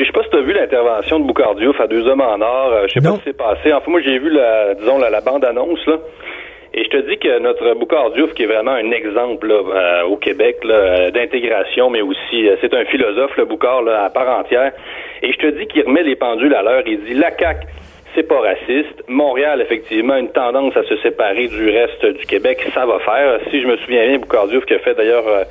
[0.00, 2.40] Puis je sais pas si tu as vu l'intervention de Boucardiouf à Deux Hommes en
[2.40, 2.72] or.
[2.72, 3.10] Euh, Je sais Non.
[3.10, 3.70] pas ce qui s'est passé.
[3.74, 5.96] Enfin, moi, j'ai vu la, disons, la, la bande-annonce, là.
[6.72, 10.16] Et je te dis que notre Boucardiouf, qui est vraiment un exemple là, euh, au
[10.16, 14.72] Québec euh, d'intégration, mais aussi, euh, c'est un philosophe, le Boucard, là, à part entière.
[15.22, 16.82] Et je te dis qu'il remet les pendules à l'heure.
[16.86, 17.66] Il dit, la CAQ,
[18.14, 19.04] c'est pas raciste.
[19.06, 23.38] Montréal, effectivement, une tendance à se séparer du reste du Québec, ça va faire.
[23.50, 25.28] Si je me souviens bien, Boucardiouf, qui a fait d'ailleurs...
[25.28, 25.44] euh,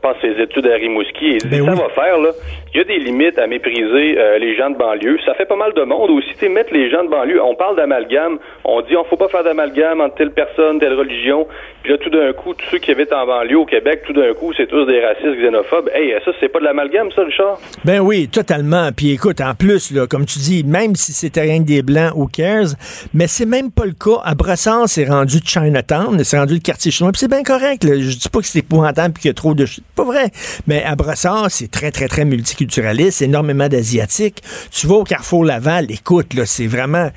[0.00, 1.78] passe ses études à Rimouski et dit Ben ça oui.
[1.78, 2.30] va faire là.
[2.74, 5.18] Il y a des limites à mépriser euh, les gens de banlieue.
[5.26, 6.30] Ça fait pas mal de monde aussi.
[6.38, 7.38] Tu mettre les gens de banlieue.
[7.42, 8.38] On parle d'amalgame.
[8.64, 11.46] On dit on faut pas faire d'amalgame entre telle personne, telle religion.
[11.82, 14.32] Puis là, tout d'un coup, tous ceux qui habitent en banlieue au Québec, tout d'un
[14.32, 15.90] coup, c'est tous des racistes xénophobes.
[15.92, 17.58] Hey, ça, c'est pas de l'amalgame, ça, Richard?
[17.84, 18.88] Ben oui, totalement.
[18.96, 22.14] Puis écoute, en plus, là, comme tu dis, même si c'était rien que des blancs,
[22.14, 22.74] who cares,
[23.12, 24.22] mais c'est même pas le cas.
[24.24, 27.84] À Brossard, c'est rendu Chinatown, c'est rendu le quartier chinois, puis c'est bien correct.
[27.84, 27.96] Là.
[27.96, 29.66] Je dis pas que c'est épouvantable puis qu'il y a trop de...
[29.94, 30.30] Pas vrai.
[30.66, 32.24] Mais à Brossard, c'est très, très, très
[32.62, 34.42] multiculturaliste, énormément d'Asiatiques.
[34.70, 37.08] Tu vas au Carrefour Laval, écoute, là, c'est vraiment...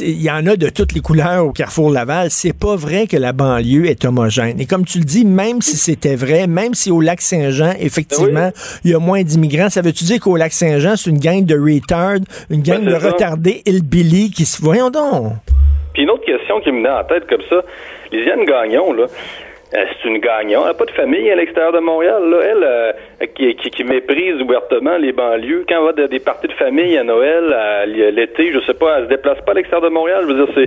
[0.00, 2.30] Il y en a de toutes les couleurs au Carrefour Laval.
[2.30, 4.60] C'est pas vrai que la banlieue est homogène.
[4.60, 8.50] Et comme tu le dis, même si c'était vrai, même si au lac Saint-Jean, effectivement,
[8.84, 11.54] il y a moins d'immigrants, ça veut-tu dire qu'au lac Saint-Jean, c'est une gang de
[11.58, 12.16] retard,
[12.50, 13.10] une gang Ben, de ça.
[13.10, 14.60] retardés hillbilly qui se...
[14.62, 15.34] Voyons donc!
[15.94, 17.56] Puis une autre question qui me venait en tête comme ça,
[18.12, 19.06] Lisiane Gagnon, là,
[19.74, 22.62] euh, c'est une Gagnon, elle n'a pas de famille à l'extérieur de Montréal, là, elle,
[22.64, 22.92] euh,
[23.34, 25.64] qui, qui, qui méprise ouvertement les banlieues.
[25.68, 29.04] Quand elle va des parties de famille à Noël, à l'été, je sais pas, elle
[29.04, 30.24] se déplace pas à l'extérieur de Montréal.
[30.28, 30.66] Je veux dire, c'est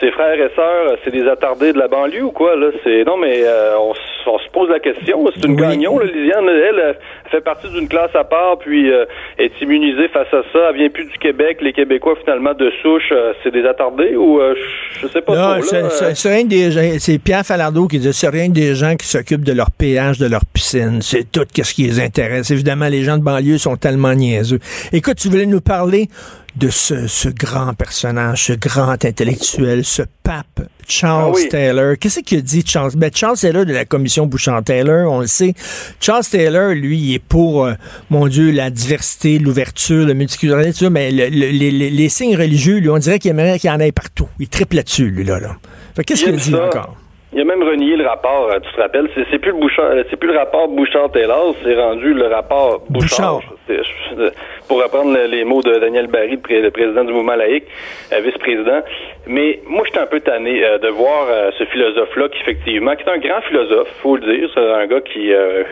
[0.00, 2.68] ses frères et sœurs, euh, c'est des attardés de la banlieue ou quoi, là?
[2.82, 3.92] C'est non, mais euh, on,
[4.26, 5.24] on se pose la question.
[5.34, 5.60] C'est une Oui.
[5.68, 6.92] Gagnon, là, Lisiane, elle, euh,
[7.30, 9.04] fait partie d'une classe à part, puis euh,
[9.38, 10.70] est immunisée face à ça.
[10.70, 11.58] Elle vient plus du Québec.
[11.60, 14.54] Les Québécois, finalement, de souche, euh, c'est des attardés ou euh,
[15.00, 15.90] je sais pas Non, c'est- là.
[15.90, 19.44] c'est c'est rien des c'est Pierre Falardeau qui dit rien que des gens qui s'occupent
[19.44, 21.00] de leur péage, de leur piscine.
[21.02, 22.50] C'est tout ce qui les intéresse.
[22.50, 24.58] Évidemment, les gens de banlieue sont tellement niaiseux.
[24.92, 26.08] Écoute, tu voulais nous parler
[26.56, 31.48] de ce, ce grand personnage, ce grand intellectuel, ce pape Charles Ah oui.
[31.48, 31.94] Taylor.
[32.00, 32.90] Qu'est-ce qu'il a dit, Charles?
[32.96, 35.54] Ben, Charles Taylor de la commission Bouchard-Taylor, on le sait.
[36.00, 37.74] Charles Taylor, lui, il est pour, euh,
[38.10, 42.78] mon Dieu, la diversité, l'ouverture, le multiculturalisme, mais le- le- les, les- les signes religieux,
[42.78, 44.26] lui, on dirait qu'il aimerait qu'il y en ait partout.
[44.40, 45.38] Il triple là-dessus, lui, là.
[45.38, 45.56] là.
[46.04, 46.96] Qu'est-ce Il qu'il dit encore?
[47.32, 49.92] Il a même renié le rapport, euh, tu te rappelles, c'est, c'est plus le Bouchard,
[49.92, 53.36] euh, c'est plus le rapport Bouchard-Taylor, c'est rendu le rapport Bouchard.
[53.68, 54.32] Bouchard.
[54.66, 57.66] Pour reprendre le- les mots de Daniel Barry, le, pré- le président du mouvement laïque,
[58.12, 58.80] euh, vice-président.
[59.28, 63.12] Mais moi, j'étais un peu tanné euh, de voir ce philosophe-là qui, effectivement, qui est
[63.12, 65.62] un grand philosophe, faut le dire, c'est un gars qui euh,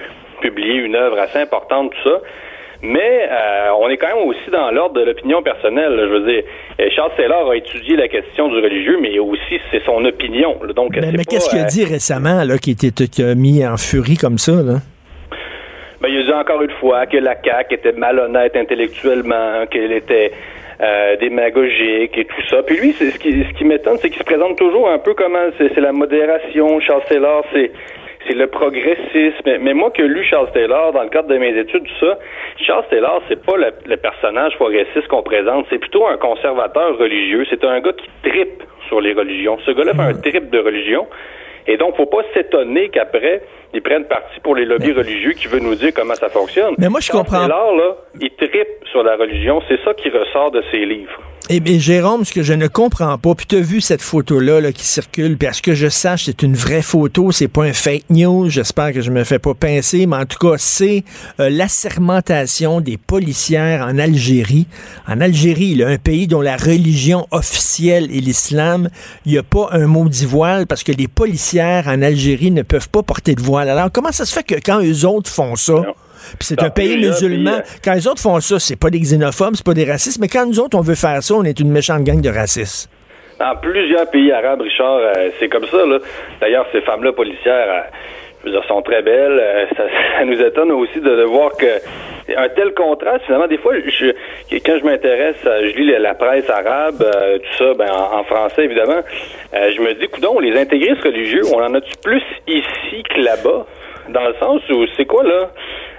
[0.41, 2.21] publié une œuvre assez importante, tout ça.
[2.83, 5.95] Mais euh, on est quand même aussi dans l'ordre de l'opinion personnelle.
[5.95, 6.07] là.
[6.07, 6.43] Je veux dire,
[6.81, 10.57] euh, Charles Taylor a étudié la question du religieux, mais aussi c'est son opinion.
[10.63, 10.73] là.
[10.73, 13.77] Donc, Mais, qu'est-ce qu'il a euh, dit récemment, là, qui était qui a mis en
[13.77, 14.79] furie comme ça, là?
[16.01, 20.31] Ben, il a dit encore une fois que la CAQ était malhonnête intellectuellement, qu'elle était
[20.81, 22.63] euh, démagogique et tout ça.
[22.63, 25.15] Puis lui, c'est ce qui, ce qui m'étonne, c'est qu'il se présente toujours un peu
[25.15, 26.79] comme c'est la modération.
[26.79, 27.73] Charles Taylor, c'est
[28.29, 29.41] c'est le progressisme.
[29.47, 32.07] Mais, mais moi qui ai lu Charles Taylor dans le cadre de mes études, tout
[32.07, 32.19] ça,
[32.65, 37.45] Charles Taylor, c'est pas le, le personnage progressiste qu'on présente, c'est plutôt un conservateur religieux.
[37.51, 39.59] C'est un gars qui tripe sur les religions.
[39.67, 41.07] Ce gars-là fait un trip de religion.
[41.67, 43.43] Et donc, faut pas s'étonner qu'après,
[43.75, 46.75] ils prennent parti pour les lobbies religieux qui veulent nous dire comment ça fonctionne.
[46.79, 49.61] Mais moi, je Charles comprends- Taylor, là, il tripe sur la religion.
[49.69, 51.21] C'est ça qui ressort de ses livres.
[51.51, 54.61] Eh bien, Jérôme, ce que je ne comprends pas, puis tu as vu cette photo-là
[54.61, 57.65] là, qui circule, puis à ce que je sache, c'est une vraie photo, c'est pas
[57.65, 61.05] un fake news, j'espère que je me fais pas pincer, mais en tout cas, c'est
[61.41, 64.67] euh, l'assermentation des policières en Algérie.
[65.07, 68.91] En Algérie, là, un pays dont la religion officielle est l'islam,
[69.25, 72.91] il n'y a pas un mot voile parce que les policières en Algérie ne peuvent
[72.91, 73.71] pas porter de voile.
[73.71, 75.83] Alors, comment ça se fait que quand eux autres font ça.
[76.39, 77.59] Puis c'est un pays musulman.
[77.59, 80.29] euh, Quand les autres font ça, c'est pas des xénophobes, c'est pas des racistes, mais
[80.29, 82.89] quand nous autres, on veut faire ça, on est une méchante gang de racistes.
[83.39, 85.77] Dans plusieurs pays arabes, Richard, euh, c'est comme ça.
[85.87, 85.99] Là.
[86.41, 87.81] D'ailleurs, ces femmes-là policières, euh,
[88.43, 89.39] je veux dire, sont très belles.
[89.41, 89.85] Euh, ça,
[90.19, 91.67] ça nous étonne aussi de, de voir que
[92.37, 93.25] un tel contraste.
[93.27, 94.07] Finalement, des fois, je,
[94.59, 98.65] quand je m'intéresse, je lis la, la presse arabe, tout ça, ben, en, en français
[98.65, 99.01] évidemment.
[99.53, 103.65] je me dis, coudon, les intégristes religieux, on en a-tu plus ici que là-bas?
[104.11, 105.51] Dans le sens où c'est quoi là?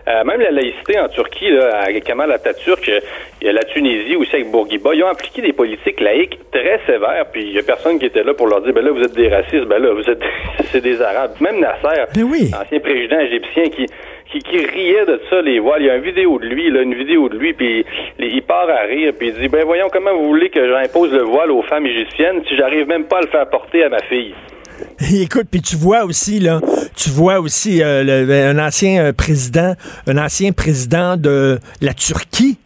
[0.09, 2.99] Euh, même la laïcité en Turquie, là, avec Kamal Atatürk, euh,
[3.41, 6.79] il y a la Tunisie aussi avec Bourguiba, ils ont appliqué des politiques laïques très
[6.87, 9.03] sévères, puis il y a personne qui était là pour leur dire, ben là, vous
[9.03, 10.21] êtes des racistes, ben là, vous êtes,
[10.71, 11.33] c'est des Arabes.
[11.41, 12.49] Même Nasser, Ben oui.
[12.59, 13.85] ancien président égyptien, qui,
[14.31, 15.81] qui, qui riait de ça, les voiles.
[15.83, 17.85] Il y a une vidéo de lui, là, une vidéo de lui, puis
[18.17, 21.13] il, il part à rire, puis il dit, ben voyons, comment vous voulez que j'impose
[21.13, 24.01] le voile aux femmes égyptiennes si j'arrive même pas à le faire porter à ma
[24.03, 24.33] fille?
[25.11, 26.59] Écoute, puis tu vois aussi là,
[26.95, 29.75] tu vois aussi euh, le- un ancien euh, président,
[30.07, 32.57] un ancien président de la Turquie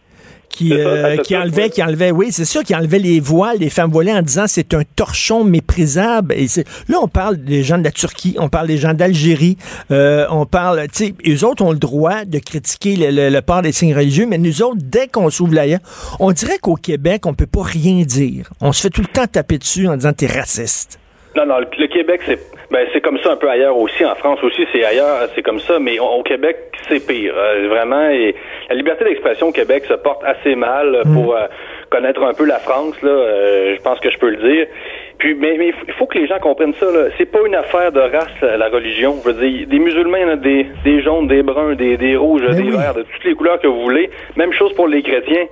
[0.48, 3.90] qui, euh, qui enlevait, qui enlevait, oui, c'est sûr, qui enlevait les voiles des femmes
[3.90, 6.32] voilées en disant c'est un torchon méprisable.
[6.36, 9.56] Et c'est- là, on parle des gens de la Turquie, on parle des gens d'Algérie,
[9.90, 13.42] euh, on parle, tu sais, eux autres ont le droit de critiquer le, le- le
[13.42, 15.80] port des signes religieux, mais nous autres, dès qu'on s'ouvre l'air,
[16.20, 18.48] on dirait qu'au Québec, on peut pas rien dire.
[18.60, 21.00] On se fait tout le temps taper dessus en disant t'es raciste.
[21.36, 22.38] Non, non, le, Québec, c'est
[22.70, 24.04] ben, c'est comme ça un peu ailleurs aussi.
[24.04, 25.78] En France aussi, c'est ailleurs, c'est comme ça.
[25.78, 26.56] Mais au Québec,
[26.88, 27.34] c'est pire.
[27.36, 28.34] Euh, vraiment, et
[28.68, 31.14] la liberté d'expression au Québec se porte assez mal mm.
[31.14, 31.46] pour euh,
[31.90, 33.00] connaître un peu la France.
[33.02, 34.66] Là, euh, je pense que je peux le dire.
[35.18, 36.86] Puis, mais, il faut que les gens comprennent ça.
[37.18, 39.16] C'est pas une affaire de race, la religion.
[39.24, 41.96] Je veux dire, des musulmans, il y en a des, des jaunes, des bruns, des,
[41.96, 44.10] des rouges, des verts, de toutes les couleurs que vous voulez.
[44.36, 45.46] Même chose pour les chrétiens.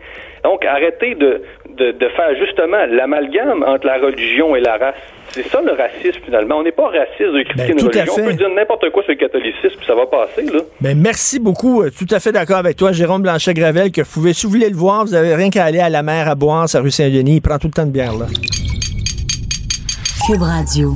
[0.45, 4.95] Donc, arrêtez de, de, de faire justement l'amalgame entre la religion et la race.
[5.33, 6.57] C'est ça le racisme finalement.
[6.59, 8.12] On n'est pas raciste de critiquer ben, une religion.
[8.18, 10.43] On peut dire n'importe quoi sur le catholicisme, puis ça va passer.
[10.43, 10.61] Là.
[10.80, 11.83] Ben, merci beaucoup.
[11.83, 14.68] Euh, tout à fait d'accord avec toi, Jérôme Blanchet-Gravel, que vous pouvez, si vous voulez
[14.68, 17.37] le voir, vous n'avez rien qu'à aller à la mer à Boire, à rue Saint-Denis.
[17.37, 18.26] Il prend tout le temps de bière là.
[20.26, 20.95] Cube Radio.